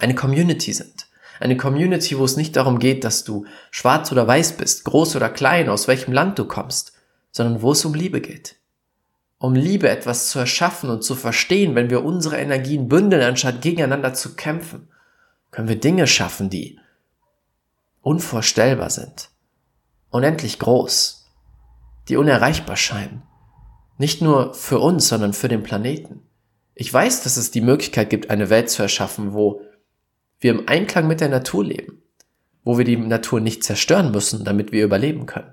eine 0.00 0.14
Community 0.14 0.72
sind. 0.72 1.08
Eine 1.38 1.56
Community, 1.56 2.18
wo 2.18 2.24
es 2.24 2.36
nicht 2.36 2.56
darum 2.56 2.78
geht, 2.78 3.02
dass 3.04 3.24
du 3.24 3.46
schwarz 3.70 4.12
oder 4.12 4.26
weiß 4.26 4.58
bist, 4.58 4.84
groß 4.84 5.16
oder 5.16 5.30
klein, 5.30 5.68
aus 5.68 5.88
welchem 5.88 6.12
Land 6.12 6.38
du 6.38 6.44
kommst, 6.44 6.92
sondern 7.32 7.62
wo 7.62 7.72
es 7.72 7.84
um 7.84 7.94
Liebe 7.94 8.20
geht. 8.20 8.56
Um 9.38 9.54
Liebe 9.54 9.88
etwas 9.88 10.28
zu 10.28 10.38
erschaffen 10.38 10.90
und 10.90 11.02
zu 11.02 11.14
verstehen, 11.14 11.74
wenn 11.74 11.88
wir 11.88 12.04
unsere 12.04 12.36
Energien 12.36 12.88
bündeln, 12.88 13.22
anstatt 13.22 13.62
gegeneinander 13.62 14.12
zu 14.12 14.34
kämpfen, 14.34 14.88
können 15.50 15.68
wir 15.68 15.80
Dinge 15.80 16.06
schaffen, 16.06 16.50
die 16.50 16.78
unvorstellbar 18.02 18.90
sind, 18.90 19.30
unendlich 20.10 20.58
groß, 20.58 21.26
die 22.08 22.16
unerreichbar 22.16 22.76
scheinen. 22.76 23.22
Nicht 23.96 24.20
nur 24.20 24.52
für 24.54 24.78
uns, 24.78 25.08
sondern 25.08 25.32
für 25.32 25.48
den 25.48 25.62
Planeten. 25.62 26.22
Ich 26.74 26.92
weiß, 26.92 27.22
dass 27.22 27.36
es 27.36 27.50
die 27.50 27.60
Möglichkeit 27.60 28.10
gibt, 28.10 28.30
eine 28.30 28.50
Welt 28.50 28.70
zu 28.70 28.82
erschaffen, 28.82 29.32
wo 29.32 29.62
wir 30.40 30.52
im 30.52 30.68
Einklang 30.68 31.06
mit 31.06 31.20
der 31.20 31.28
Natur 31.28 31.64
leben, 31.64 32.02
wo 32.64 32.78
wir 32.78 32.84
die 32.84 32.96
Natur 32.96 33.40
nicht 33.40 33.62
zerstören 33.62 34.10
müssen, 34.10 34.44
damit 34.44 34.72
wir 34.72 34.84
überleben 34.84 35.26
können, 35.26 35.52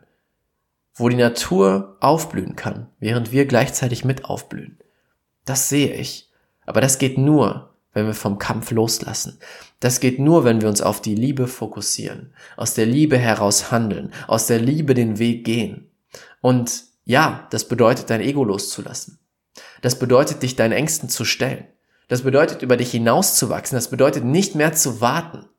wo 0.95 1.09
die 1.09 1.15
Natur 1.15 1.97
aufblühen 1.99 2.55
kann, 2.55 2.87
während 2.99 3.31
wir 3.31 3.45
gleichzeitig 3.45 4.05
mit 4.05 4.25
aufblühen. 4.25 4.79
Das 5.45 5.69
sehe 5.69 5.93
ich. 5.93 6.31
Aber 6.65 6.81
das 6.81 6.97
geht 6.97 7.17
nur, 7.17 7.73
wenn 7.93 8.05
wir 8.05 8.13
vom 8.13 8.37
Kampf 8.37 8.71
loslassen. 8.71 9.39
Das 9.79 9.99
geht 9.99 10.19
nur, 10.19 10.43
wenn 10.43 10.61
wir 10.61 10.69
uns 10.69 10.81
auf 10.81 11.01
die 11.01 11.15
Liebe 11.15 11.47
fokussieren, 11.47 12.33
aus 12.55 12.73
der 12.73 12.85
Liebe 12.85 13.17
heraus 13.17 13.71
handeln, 13.71 14.11
aus 14.27 14.47
der 14.47 14.59
Liebe 14.59 14.93
den 14.93 15.17
Weg 15.17 15.45
gehen. 15.45 15.89
Und 16.41 16.83
ja, 17.05 17.47
das 17.51 17.67
bedeutet 17.67 18.09
dein 18.09 18.21
Ego 18.21 18.43
loszulassen. 18.43 19.19
Das 19.81 19.97
bedeutet 19.97 20.43
dich 20.43 20.55
deinen 20.55 20.73
Ängsten 20.73 21.09
zu 21.09 21.25
stellen. 21.25 21.65
Das 22.07 22.21
bedeutet, 22.21 22.61
über 22.61 22.77
dich 22.77 22.91
hinauszuwachsen. 22.91 23.75
Das 23.75 23.89
bedeutet, 23.89 24.23
nicht 24.23 24.55
mehr 24.55 24.73
zu 24.73 25.01
warten. 25.01 25.49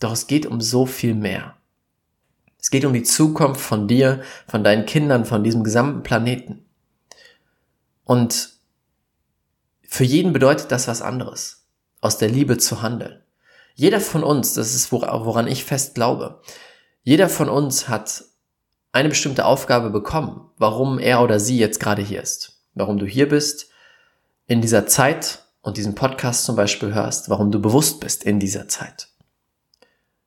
Doch 0.00 0.12
es 0.12 0.26
geht 0.26 0.46
um 0.46 0.60
so 0.60 0.86
viel 0.86 1.14
mehr. 1.14 1.56
Es 2.58 2.70
geht 2.70 2.84
um 2.84 2.92
die 2.92 3.02
Zukunft 3.02 3.60
von 3.60 3.88
dir, 3.88 4.22
von 4.46 4.64
deinen 4.64 4.86
Kindern, 4.86 5.24
von 5.24 5.44
diesem 5.44 5.64
gesamten 5.64 6.02
Planeten. 6.02 6.66
Und 8.04 8.50
für 9.82 10.04
jeden 10.04 10.32
bedeutet 10.32 10.70
das 10.70 10.88
was 10.88 11.00
anderes, 11.00 11.66
aus 12.00 12.18
der 12.18 12.28
Liebe 12.28 12.58
zu 12.58 12.82
handeln. 12.82 13.22
Jeder 13.74 14.00
von 14.00 14.22
uns, 14.22 14.54
das 14.54 14.74
ist 14.74 14.92
woran 14.92 15.46
ich 15.46 15.64
fest 15.64 15.94
glaube, 15.94 16.42
jeder 17.02 17.28
von 17.28 17.48
uns 17.48 17.88
hat 17.88 18.24
eine 18.92 19.08
bestimmte 19.08 19.46
Aufgabe 19.46 19.90
bekommen, 19.90 20.50
warum 20.58 20.98
er 20.98 21.22
oder 21.22 21.40
sie 21.40 21.58
jetzt 21.58 21.80
gerade 21.80 22.02
hier 22.02 22.20
ist, 22.20 22.62
warum 22.74 22.98
du 22.98 23.06
hier 23.06 23.28
bist, 23.28 23.69
in 24.50 24.60
dieser 24.60 24.84
Zeit 24.84 25.44
und 25.62 25.76
diesen 25.76 25.94
Podcast 25.94 26.44
zum 26.44 26.56
Beispiel 26.56 26.92
hörst, 26.92 27.30
warum 27.30 27.52
du 27.52 27.60
bewusst 27.60 28.00
bist 28.00 28.24
in 28.24 28.40
dieser 28.40 28.66
Zeit. 28.66 29.06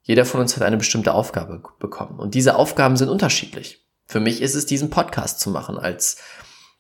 Jeder 0.02 0.24
von 0.24 0.40
uns 0.40 0.56
hat 0.56 0.64
eine 0.64 0.78
bestimmte 0.78 1.14
Aufgabe 1.14 1.62
bekommen 1.78 2.22
und 2.22 2.34
diese 2.34 2.56
Aufgaben 2.56 2.96
sind 2.96 3.10
unterschiedlich. 3.10 3.86
Für 4.06 4.22
mich 4.22 4.42
ist 4.42 4.56
es, 4.56 4.66
diesen 4.66 4.90
Podcast 4.90 5.42
zu 5.42 5.50
machen, 5.50 5.78
als 5.78 6.20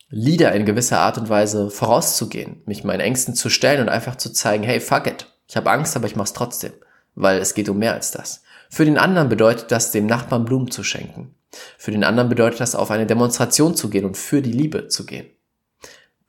Leader 0.08 0.54
in 0.54 0.66
gewisser 0.66 1.00
Art 1.00 1.18
und 1.18 1.28
Weise 1.28 1.70
vorauszugehen, 1.70 2.62
mich 2.66 2.86
meinen 2.86 3.02
Ängsten 3.02 3.36
zu 3.36 3.50
stellen 3.50 3.82
und 3.82 3.90
einfach 3.90 4.16
zu 4.16 4.32
zeigen, 4.32 4.64
hey, 4.64 4.80
fuck 4.80 5.06
it. 5.08 5.28
Ich 5.50 5.58
habe 5.58 5.70
Angst, 5.70 5.98
aber 5.98 6.08
ich 6.08 6.16
mache 6.16 6.28
es 6.28 6.34
trotzdem, 6.34 6.72
weil 7.14 7.40
es 7.40 7.56
geht 7.56 7.68
um 7.68 7.78
mehr 7.78 7.94
als 7.94 8.12
das. 8.12 8.44
Für 8.70 8.86
den 8.86 8.98
anderen 8.98 9.28
bedeutet 9.28 9.70
das, 9.70 9.92
dem 9.92 10.06
Nachbarn 10.06 10.46
Blumen 10.46 10.72
zu 10.72 10.86
schenken. 10.86 11.36
Für 11.78 11.92
den 11.92 12.06
anderen 12.06 12.30
bedeutet 12.30 12.62
das, 12.62 12.74
auf 12.74 12.90
eine 12.90 13.06
Demonstration 13.06 13.76
zu 13.76 13.90
gehen 13.90 14.06
und 14.06 14.16
für 14.16 14.42
die 14.42 14.54
Liebe 14.54 14.88
zu 14.88 15.06
gehen. 15.06 15.33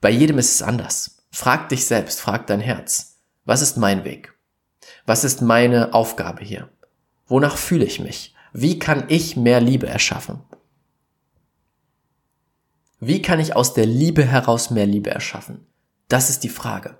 Bei 0.01 0.09
jedem 0.09 0.37
ist 0.37 0.53
es 0.53 0.61
anders. 0.61 1.23
Frag 1.31 1.69
dich 1.69 1.85
selbst, 1.85 2.21
frag 2.21 2.47
dein 2.47 2.59
Herz. 2.59 3.19
Was 3.45 3.61
ist 3.61 3.77
mein 3.77 4.03
Weg? 4.03 4.33
Was 5.05 5.23
ist 5.23 5.41
meine 5.41 5.93
Aufgabe 5.93 6.43
hier? 6.43 6.69
Wonach 7.27 7.57
fühle 7.57 7.85
ich 7.85 7.99
mich? 7.99 8.35
Wie 8.53 8.79
kann 8.79 9.05
ich 9.09 9.35
mehr 9.35 9.59
Liebe 9.59 9.87
erschaffen? 9.87 10.41
Wie 12.99 13.21
kann 13.21 13.39
ich 13.39 13.55
aus 13.55 13.73
der 13.73 13.85
Liebe 13.85 14.23
heraus 14.23 14.69
mehr 14.69 14.85
Liebe 14.85 15.09
erschaffen? 15.09 15.65
Das 16.07 16.29
ist 16.29 16.43
die 16.43 16.49
Frage. 16.49 16.97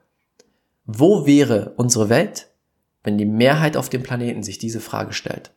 Wo 0.86 1.26
wäre 1.26 1.74
unsere 1.78 2.10
Welt, 2.10 2.50
wenn 3.04 3.18
die 3.18 3.26
Mehrheit 3.26 3.78
auf 3.78 3.90
dem 3.90 4.04
Planeten 4.04 4.44
sich 4.44 4.58
diese 4.58 4.82
Frage 4.82 5.14
stellt? 5.14 5.52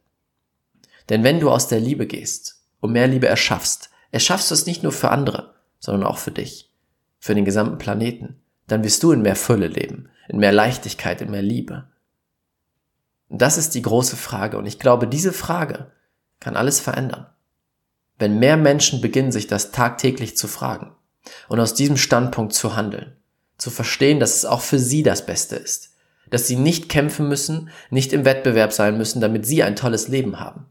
Denn 1.09 1.25
wenn 1.25 1.41
du 1.41 1.51
aus 1.51 1.69
der 1.69 1.81
Liebe 1.81 2.07
gehst 2.07 2.63
und 2.81 2.93
mehr 2.93 3.09
Liebe 3.09 3.27
erschaffst, 3.27 3.91
erschaffst 4.11 4.51
du 4.51 4.55
es 4.55 4.67
nicht 4.67 4.83
nur 4.83 4.93
für 4.93 5.11
andere, 5.11 5.55
sondern 5.81 6.05
auch 6.05 6.19
für 6.19 6.31
dich, 6.31 6.68
für 7.19 7.35
den 7.35 7.45
gesamten 7.45 7.79
Planeten. 7.79 8.41
Dann 8.67 8.85
wirst 8.85 9.03
du 9.03 9.13
in 9.13 9.23
mehr 9.23 9.37
Fülle 9.37 9.69
leben, 9.69 10.09
in 10.29 10.39
mehr 10.39 10.53
Leichtigkeit, 10.53 11.21
in 11.21 11.31
mehr 11.31 11.43
Liebe. 11.43 11.89
Und 13.29 13.43
das 13.43 13.59
ist 13.59 13.75
die 13.75 13.83
große 13.83 14.17
Frage. 14.17 14.59
Und 14.59 14.67
ich 14.67 14.79
glaube, 14.79 15.07
diese 15.07 15.33
Frage 15.33 15.91
kann 16.41 16.57
alles 16.57 16.81
verändern. 16.81 17.27
Wenn 18.19 18.39
mehr 18.39 18.57
Menschen 18.57 19.01
beginnen, 19.01 19.33
sich 19.33 19.47
das 19.47 19.71
tagtäglich 19.71 20.37
zu 20.37 20.49
fragen 20.49 20.93
und 21.49 21.61
aus 21.61 21.75
diesem 21.75 21.97
Standpunkt 21.97 22.53
zu 22.53 22.75
handeln, 22.75 23.17
zu 23.59 23.71
verstehen, 23.71 24.21
dass 24.21 24.37
es 24.37 24.45
auch 24.45 24.61
für 24.61 24.79
sie 24.79 25.03
das 25.03 25.25
Beste 25.25 25.57
ist, 25.57 25.95
dass 26.31 26.47
sie 26.47 26.57
nicht 26.57 26.89
kämpfen 26.89 27.29
müssen, 27.29 27.71
nicht 27.91 28.13
im 28.13 28.25
Wettbewerb 28.25 28.73
sein 28.73 28.99
müssen, 28.99 29.21
damit 29.21 29.47
sie 29.47 29.63
ein 29.63 29.77
tolles 29.77 30.09
Leben 30.09 30.41
haben, 30.41 30.67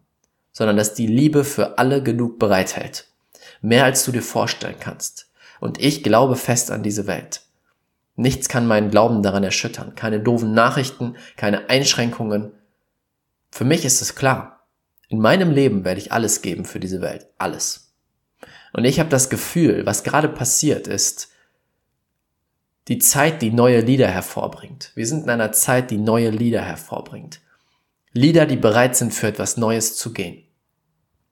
sondern 0.52 0.78
dass 0.78 0.94
die 0.94 1.08
Liebe 1.08 1.44
für 1.44 1.78
alle 1.78 2.04
genug 2.04 2.40
bereithält. 2.40 3.08
Mehr 3.62 3.86
als 3.86 4.06
du 4.06 4.12
dir 4.12 4.22
vorstellen 4.22 4.76
kannst. 4.80 5.27
Und 5.60 5.82
ich 5.82 6.04
glaube 6.04 6.36
fest 6.36 6.72
an 6.72 6.84
diese 6.84 7.08
Welt. 7.08 7.41
Nichts 8.15 8.50
kann 8.50 8.67
meinen 8.67 8.89
Glauben 8.89 9.22
daran 9.22 9.43
erschüttern. 9.43 9.93
Keine 9.96 10.20
doofen 10.20 10.54
Nachrichten, 10.54 11.15
keine 11.36 11.70
Einschränkungen. 11.70 12.52
Für 13.52 13.63
mich 13.63 13.86
ist 13.86 14.02
es 14.02 14.15
klar. 14.15 14.65
In 15.08 15.20
meinem 15.20 15.52
Leben 15.52 15.86
werde 15.86 16.02
ich 16.02 16.12
alles 16.12 16.41
geben 16.41 16.65
für 16.65 16.80
diese 16.80 17.02
Welt. 17.02 17.28
Alles. 17.38 17.93
Und 18.74 18.86
ich 18.86 19.00
habe 19.00 19.10
das 19.10 19.30
Gefühl, 19.30 19.86
was 19.86 20.04
gerade 20.04 20.30
passiert 20.30 20.88
ist, 20.88 21.30
die 22.88 23.00
Zeit, 23.00 23.41
die 23.41 23.52
neue 23.52 23.82
Lieder 23.82 24.08
hervorbringt. 24.08 24.91
Wir 24.96 25.06
sind 25.06 25.24
in 25.24 25.30
einer 25.30 25.52
Zeit, 25.52 25.91
die 25.91 25.98
neue 25.98 26.30
Lieder 26.30 26.62
hervorbringt. 26.62 27.41
Lieder, 28.13 28.46
die 28.46 28.56
bereit 28.56 28.96
sind, 28.96 29.13
für 29.13 29.28
etwas 29.28 29.58
Neues 29.58 29.96
zu 29.96 30.13
gehen. 30.13 30.47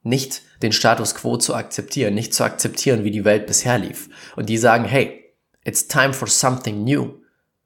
Nicht 0.05 0.41
den 0.61 0.71
Status 0.71 1.15
quo 1.15 1.35
zu 1.35 1.53
akzeptieren, 1.53 2.13
nicht 2.13 2.33
zu 2.33 2.45
akzeptieren, 2.45 3.03
wie 3.03 3.11
die 3.11 3.25
Welt 3.25 3.45
bisher 3.45 3.77
lief. 3.77 4.09
Und 4.37 4.47
die 4.47 4.57
sagen, 4.57 4.85
hey, 4.85 5.25
It's 5.65 5.87
time 5.87 6.13
for 6.13 6.27
something 6.27 6.83
new. 6.83 7.21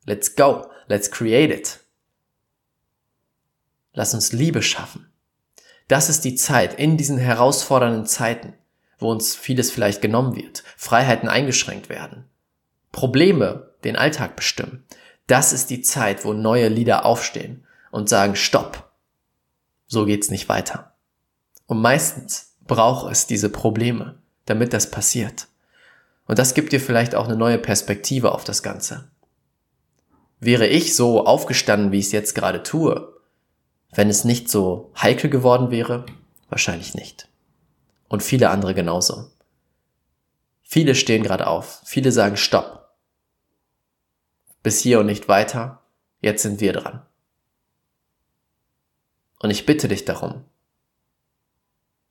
Let's 0.06 0.36
go. 0.36 0.72
Let's 0.88 1.12
create 1.12 1.52
it. 1.52 1.80
Lass 3.94 4.14
uns 4.14 4.32
Liebe 4.32 4.64
schaffen. 4.64 5.12
Das 5.90 6.08
ist 6.08 6.24
die 6.24 6.36
Zeit 6.36 6.80
in 6.80 6.96
diesen 6.96 7.18
herausfordernden 7.18 8.06
Zeiten, 8.06 8.54
wo 9.00 9.12
uns 9.12 9.36
vieles 9.36 9.70
vielleicht 9.70 10.02
genommen 10.02 10.36
wird, 10.36 10.64
Freiheiten 10.78 11.28
eingeschränkt 11.28 11.90
werden, 11.90 12.26
Probleme 12.92 13.74
den 13.84 13.98
Alltag 13.98 14.36
bestimmen. 14.36 14.86
Das 15.28 15.52
ist 15.52 15.70
die 15.70 15.82
Zeit, 15.82 16.24
wo 16.24 16.34
neue 16.34 16.70
Lieder 16.70 17.06
aufstehen 17.06 17.66
und 17.92 18.08
sagen, 18.08 18.36
stopp. 18.36 18.92
So 19.88 20.06
geht's 20.06 20.30
nicht 20.30 20.48
weiter. 20.48 20.89
Und 21.70 21.82
meistens 21.82 22.56
braucht 22.66 23.12
es 23.12 23.28
diese 23.28 23.48
Probleme, 23.48 24.18
damit 24.46 24.74
das 24.74 24.90
passiert. 24.90 25.48
Und 26.26 26.40
das 26.40 26.56
gibt 26.56 26.74
dir 26.74 26.82
vielleicht 26.82 27.14
auch 27.14 27.26
eine 27.26 27.36
neue 27.36 27.60
Perspektive 27.60 28.32
auf 28.32 28.44
das 28.44 28.64
Ganze. 28.64 29.12
Wäre 30.40 30.66
ich 30.66 30.96
so 30.96 31.28
aufgestanden, 31.28 31.92
wie 31.92 32.00
ich 32.00 32.08
es 32.08 32.12
jetzt 32.12 32.34
gerade 32.34 32.64
tue, 32.64 33.14
wenn 33.92 34.10
es 34.10 34.24
nicht 34.24 34.50
so 34.50 34.92
heikel 35.00 35.30
geworden 35.30 35.70
wäre? 35.70 36.08
Wahrscheinlich 36.50 36.96
nicht. 36.96 37.28
Und 38.08 38.24
viele 38.24 38.50
andere 38.50 38.74
genauso. 38.74 39.30
Viele 40.64 40.96
stehen 40.96 41.22
gerade 41.22 41.46
auf. 41.46 41.84
Viele 41.86 42.12
sagen 42.12 42.36
Stopp. 42.36 42.96
Bis 44.64 44.80
hier 44.80 45.02
und 45.02 45.06
nicht 45.06 45.28
weiter. 45.28 45.84
Jetzt 46.20 46.42
sind 46.42 46.62
wir 46.62 46.74
dran. 46.74 47.06
Und 49.38 49.52
ich 49.52 49.68
bitte 49.68 49.88
dich 49.88 50.04
darum, 50.06 50.46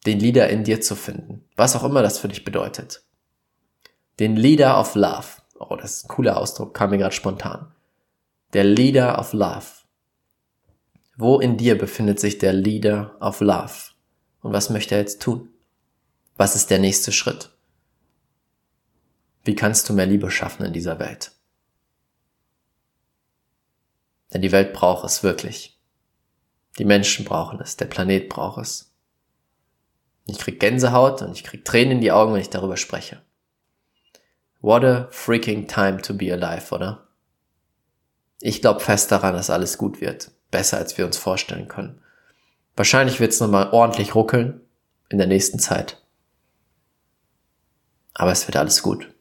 den 0.08 0.20
Leader 0.20 0.48
in 0.48 0.64
dir 0.64 0.80
zu 0.80 0.96
finden, 0.96 1.44
was 1.54 1.76
auch 1.76 1.84
immer 1.84 2.00
das 2.02 2.18
für 2.18 2.28
dich 2.28 2.42
bedeutet. 2.42 3.04
Den 4.18 4.36
Leader 4.36 4.80
of 4.80 4.94
Love. 4.94 5.26
Oh, 5.58 5.76
das 5.76 5.98
ist 5.98 6.04
ein 6.06 6.08
cooler 6.08 6.38
Ausdruck, 6.38 6.72
kam 6.72 6.90
mir 6.90 6.98
gerade 6.98 7.14
spontan. 7.14 7.74
Der 8.54 8.64
Leader 8.64 9.18
of 9.18 9.34
Love. 9.34 9.66
Wo 11.18 11.40
in 11.40 11.58
dir 11.58 11.76
befindet 11.76 12.20
sich 12.20 12.38
der 12.38 12.54
Leader 12.54 13.16
of 13.20 13.40
Love? 13.40 13.90
Und 14.40 14.54
was 14.54 14.70
möchte 14.70 14.94
er 14.94 15.02
jetzt 15.02 15.20
tun? 15.20 15.50
Was 16.36 16.56
ist 16.56 16.70
der 16.70 16.78
nächste 16.78 17.12
Schritt? 17.12 17.50
Wie 19.44 19.54
kannst 19.54 19.88
du 19.88 19.92
mehr 19.92 20.06
Liebe 20.06 20.30
schaffen 20.30 20.64
in 20.64 20.72
dieser 20.72 20.98
Welt? 20.98 21.32
Denn 24.32 24.40
die 24.40 24.52
Welt 24.52 24.72
braucht 24.72 25.04
es 25.04 25.22
wirklich. 25.22 25.78
Die 26.78 26.86
Menschen 26.86 27.26
brauchen 27.26 27.60
es, 27.60 27.76
der 27.76 27.86
Planet 27.86 28.30
braucht 28.30 28.62
es. 28.62 28.87
Ich 30.28 30.38
krieg 30.38 30.60
Gänsehaut 30.60 31.22
und 31.22 31.32
ich 31.32 31.42
krieg 31.42 31.64
Tränen 31.64 31.92
in 31.92 32.00
die 32.02 32.12
Augen, 32.12 32.34
wenn 32.34 32.40
ich 32.42 32.50
darüber 32.50 32.76
spreche. 32.76 33.22
What 34.60 34.84
a 34.84 35.08
freaking 35.10 35.66
time 35.66 36.02
to 36.02 36.14
be 36.14 36.30
alive, 36.30 36.74
oder? 36.74 37.08
Ich 38.40 38.60
glaube 38.60 38.80
fest 38.80 39.10
daran, 39.10 39.34
dass 39.34 39.48
alles 39.48 39.78
gut 39.78 40.02
wird. 40.02 40.30
Besser, 40.50 40.76
als 40.76 40.98
wir 40.98 41.06
uns 41.06 41.16
vorstellen 41.16 41.66
können. 41.66 42.02
Wahrscheinlich 42.76 43.20
wird 43.20 43.32
es 43.32 43.40
nochmal 43.40 43.70
ordentlich 43.70 44.14
ruckeln 44.14 44.60
in 45.08 45.16
der 45.16 45.26
nächsten 45.26 45.58
Zeit. 45.58 46.02
Aber 48.12 48.30
es 48.30 48.46
wird 48.46 48.56
alles 48.56 48.82
gut. 48.82 49.14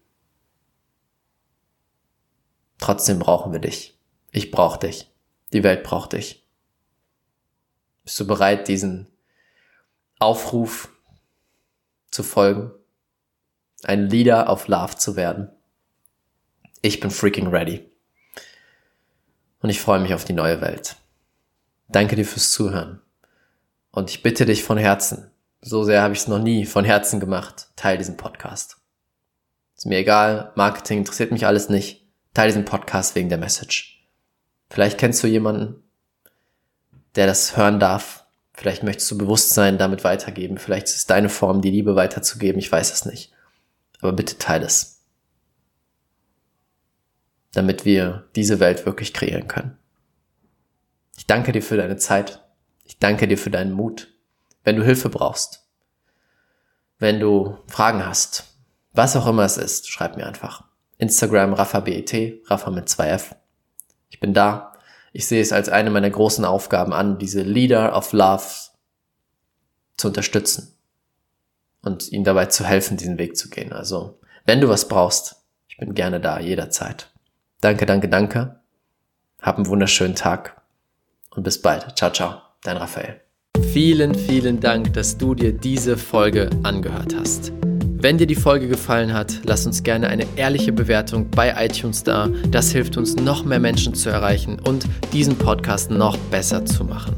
Trotzdem 2.79 3.19
brauchen 3.19 3.53
wir 3.53 3.59
dich. 3.59 3.97
Ich 4.31 4.51
brauche 4.51 4.79
dich. 4.79 5.09
Die 5.53 5.63
Welt 5.63 5.83
braucht 5.83 6.13
dich. 6.13 6.45
Bist 8.03 8.19
du 8.19 8.27
bereit, 8.27 8.67
diesen 8.67 9.07
Aufruf 10.19 10.89
zu 12.17 12.23
folgen? 12.23 12.71
ein 13.83 14.09
Leader 14.09 14.49
of 14.49 14.67
Love 14.67 14.97
zu 14.97 15.15
werden. 15.15 15.49
Ich 16.81 16.99
bin 16.99 17.11
freaking 17.11 17.47
ready. 17.47 17.89
Und 19.61 19.69
ich 19.69 19.81
freue 19.81 19.99
mich 19.99 20.13
auf 20.13 20.25
die 20.25 20.33
neue 20.33 20.61
Welt. 20.61 20.95
Danke 21.87 22.15
dir 22.15 22.25
fürs 22.25 22.51
Zuhören. 22.51 23.01
Und 23.91 24.09
ich 24.09 24.21
bitte 24.21 24.45
dich 24.45 24.63
von 24.63 24.77
Herzen, 24.77 25.31
so 25.61 25.83
sehr 25.83 26.01
habe 26.01 26.13
ich 26.13 26.19
es 26.19 26.27
noch 26.27 26.39
nie 26.39 26.65
von 26.65 26.85
Herzen 26.85 27.19
gemacht, 27.19 27.69
teil 27.75 27.97
diesen 27.97 28.17
Podcast. 28.17 28.77
Ist 29.75 29.85
mir 29.85 29.97
egal, 29.97 30.51
Marketing 30.55 30.99
interessiert 30.99 31.31
mich 31.31 31.45
alles 31.45 31.69
nicht. 31.69 32.05
Teil 32.33 32.49
diesen 32.49 32.65
Podcast 32.65 33.15
wegen 33.15 33.29
der 33.29 33.37
Message. 33.39 34.07
Vielleicht 34.69 34.99
kennst 34.99 35.23
du 35.23 35.27
jemanden, 35.27 35.83
der 37.15 37.25
das 37.25 37.57
hören 37.57 37.79
darf. 37.79 38.26
Vielleicht 38.57 38.81
möchtest 38.81 39.11
du 39.11 39.19
Bewusstsein 39.19 39.77
damit 39.77 40.03
weitergeben. 40.03 40.57
Vielleicht 40.57 40.87
ist 40.87 40.95
es 40.95 41.05
deine 41.05 41.29
Form, 41.29 41.61
die 41.61 41.69
Liebe 41.69 41.95
weiterzugeben. 41.95 42.57
Ich 42.57 42.71
weiß 42.71 42.91
es 42.91 43.05
nicht. 43.05 43.31
Aber 44.01 44.13
bitte 44.13 44.39
teile 44.39 44.65
es. 44.65 45.03
Damit 47.53 47.85
wir 47.85 48.27
diese 48.35 48.59
Welt 48.59 48.87
wirklich 48.87 49.13
kreieren 49.13 49.47
können. 49.47 49.77
Ich 51.17 51.27
danke 51.27 51.51
dir 51.51 51.61
für 51.61 51.77
deine 51.77 51.97
Zeit. 51.97 52.43
Ich 52.83 52.97
danke 52.97 53.27
dir 53.27 53.37
für 53.37 53.51
deinen 53.51 53.73
Mut. 53.73 54.11
Wenn 54.63 54.75
du 54.75 54.83
Hilfe 54.83 55.09
brauchst, 55.09 55.67
wenn 56.97 57.19
du 57.19 57.59
Fragen 57.67 58.03
hast, 58.03 58.45
was 58.91 59.15
auch 59.15 59.27
immer 59.27 59.43
es 59.43 59.57
ist, 59.57 59.87
schreib 59.87 60.17
mir 60.17 60.25
einfach. 60.25 60.63
Instagram 60.97 61.53
RaffaBET, 61.53 62.41
Rafa 62.47 62.71
mit 62.71 62.87
2F. 62.87 63.35
Ich 64.09 64.19
bin 64.19 64.33
da. 64.33 64.73
Ich 65.17 65.25
sehe 65.25 65.41
es 65.41 65.51
als 65.51 65.67
eine 65.67 65.89
meiner 65.89 66.11
großen 66.11 66.45
Aufgaben 66.45 66.93
an, 66.93 67.17
diese 67.17 67.41
Leader 67.41 67.97
of 67.97 68.13
Love 68.13 68.43
zu 69.97 70.09
unterstützen 70.09 70.75
und 71.81 72.11
ihnen 72.11 72.23
dabei 72.23 72.45
zu 72.45 72.63
helfen, 72.63 72.97
diesen 72.97 73.17
Weg 73.17 73.35
zu 73.35 73.49
gehen. 73.49 73.73
Also, 73.73 74.19
wenn 74.45 74.61
du 74.61 74.69
was 74.69 74.87
brauchst, 74.87 75.37
ich 75.69 75.77
bin 75.77 75.95
gerne 75.95 76.19
da, 76.21 76.39
jederzeit. 76.39 77.09
Danke, 77.61 77.87
danke, 77.87 78.09
danke. 78.09 78.59
Hab 79.41 79.55
einen 79.55 79.65
wunderschönen 79.65 80.13
Tag 80.13 80.61
und 81.31 81.41
bis 81.41 81.59
bald. 81.63 81.97
Ciao, 81.97 82.11
ciao. 82.11 82.39
Dein 82.61 82.77
Raphael. 82.77 83.19
Vielen, 83.73 84.13
vielen 84.13 84.59
Dank, 84.59 84.93
dass 84.93 85.17
du 85.17 85.33
dir 85.33 85.51
diese 85.51 85.97
Folge 85.97 86.51
angehört 86.61 87.15
hast. 87.15 87.51
Wenn 87.99 88.19
dir 88.19 88.27
die 88.27 88.35
Folge 88.35 88.67
gefallen 88.67 89.11
hat, 89.11 89.41
lass 89.43 89.65
uns 89.65 89.81
gerne 89.81 90.07
eine 90.07 90.27
ehrliche 90.35 90.71
Bewertung 90.71 91.31
bei 91.31 91.65
iTunes 91.65 92.03
da. 92.03 92.29
Das 92.51 92.71
hilft 92.71 92.95
uns, 92.95 93.15
noch 93.15 93.43
mehr 93.43 93.59
Menschen 93.59 93.95
zu 93.95 94.11
erreichen 94.11 94.59
und 94.59 94.85
diesen 95.13 95.35
Podcast 95.35 95.89
noch 95.89 96.15
besser 96.15 96.63
zu 96.63 96.83
machen. 96.83 97.15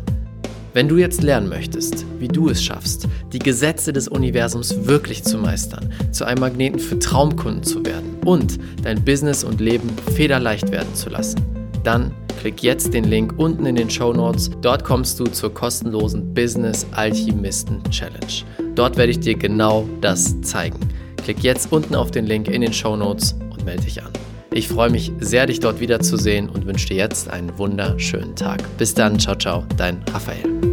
Wenn 0.74 0.88
du 0.88 0.96
jetzt 0.96 1.22
lernen 1.22 1.50
möchtest, 1.50 2.06
wie 2.20 2.30
du 2.30 2.48
es 2.48 2.64
schaffst, 2.64 3.10
die 3.34 3.40
Gesetze 3.40 3.92
des 3.92 4.08
Universums 4.08 4.86
wirklich 4.88 5.26
zu 5.26 5.38
meistern, 5.38 5.92
zu 6.12 6.24
einem 6.24 6.40
Magneten 6.40 6.80
für 6.80 6.98
Traumkunden 6.98 7.64
zu 7.64 7.86
werden 7.86 8.16
und 8.24 8.58
dein 8.82 9.04
Business 9.04 9.44
und 9.44 9.60
Leben 9.60 9.90
federleicht 10.16 10.72
werden 10.72 10.96
zu 10.96 11.10
lassen, 11.10 11.42
dann 11.84 12.14
klick 12.40 12.64
jetzt 12.64 12.94
den 12.94 13.04
Link 13.04 13.34
unten 13.38 13.66
in 13.66 13.76
den 13.76 13.90
Show 13.90 14.14
Notes. 14.14 14.50
Dort 14.62 14.84
kommst 14.84 15.20
du 15.20 15.26
zur 15.26 15.54
kostenlosen 15.54 16.34
Business 16.34 16.86
Alchemisten 16.92 17.84
Challenge. 17.90 18.44
Dort 18.76 18.98
werde 18.98 19.12
ich 19.12 19.20
dir 19.20 19.36
genau 19.36 19.88
das 20.02 20.40
zeigen. 20.42 20.80
Klick 21.18 21.44
jetzt 21.44 21.72
unten 21.72 21.96
auf 21.96 22.12
den 22.12 22.26
Link 22.26 22.48
in 22.48 22.62
den 22.62 22.74
Show 22.74 22.96
Notes 22.96 23.36
und 23.52 23.66
melde 23.66 23.84
dich 23.84 24.02
an. 24.02 24.12
Ich 24.52 24.68
freue 24.68 24.90
mich 24.90 25.12
sehr, 25.20 25.46
dich 25.46 25.60
dort 25.60 25.80
wiederzusehen 25.80 26.50
und 26.50 26.66
wünsche 26.66 26.88
dir 26.88 26.98
jetzt 26.98 27.30
einen 27.30 27.56
wunderschönen 27.58 28.36
Tag. 28.36 28.64
Bis 28.78 28.94
dann, 28.94 29.20
ciao, 29.20 29.36
ciao, 29.36 29.64
dein 29.78 30.02
Raphael. 30.12 30.69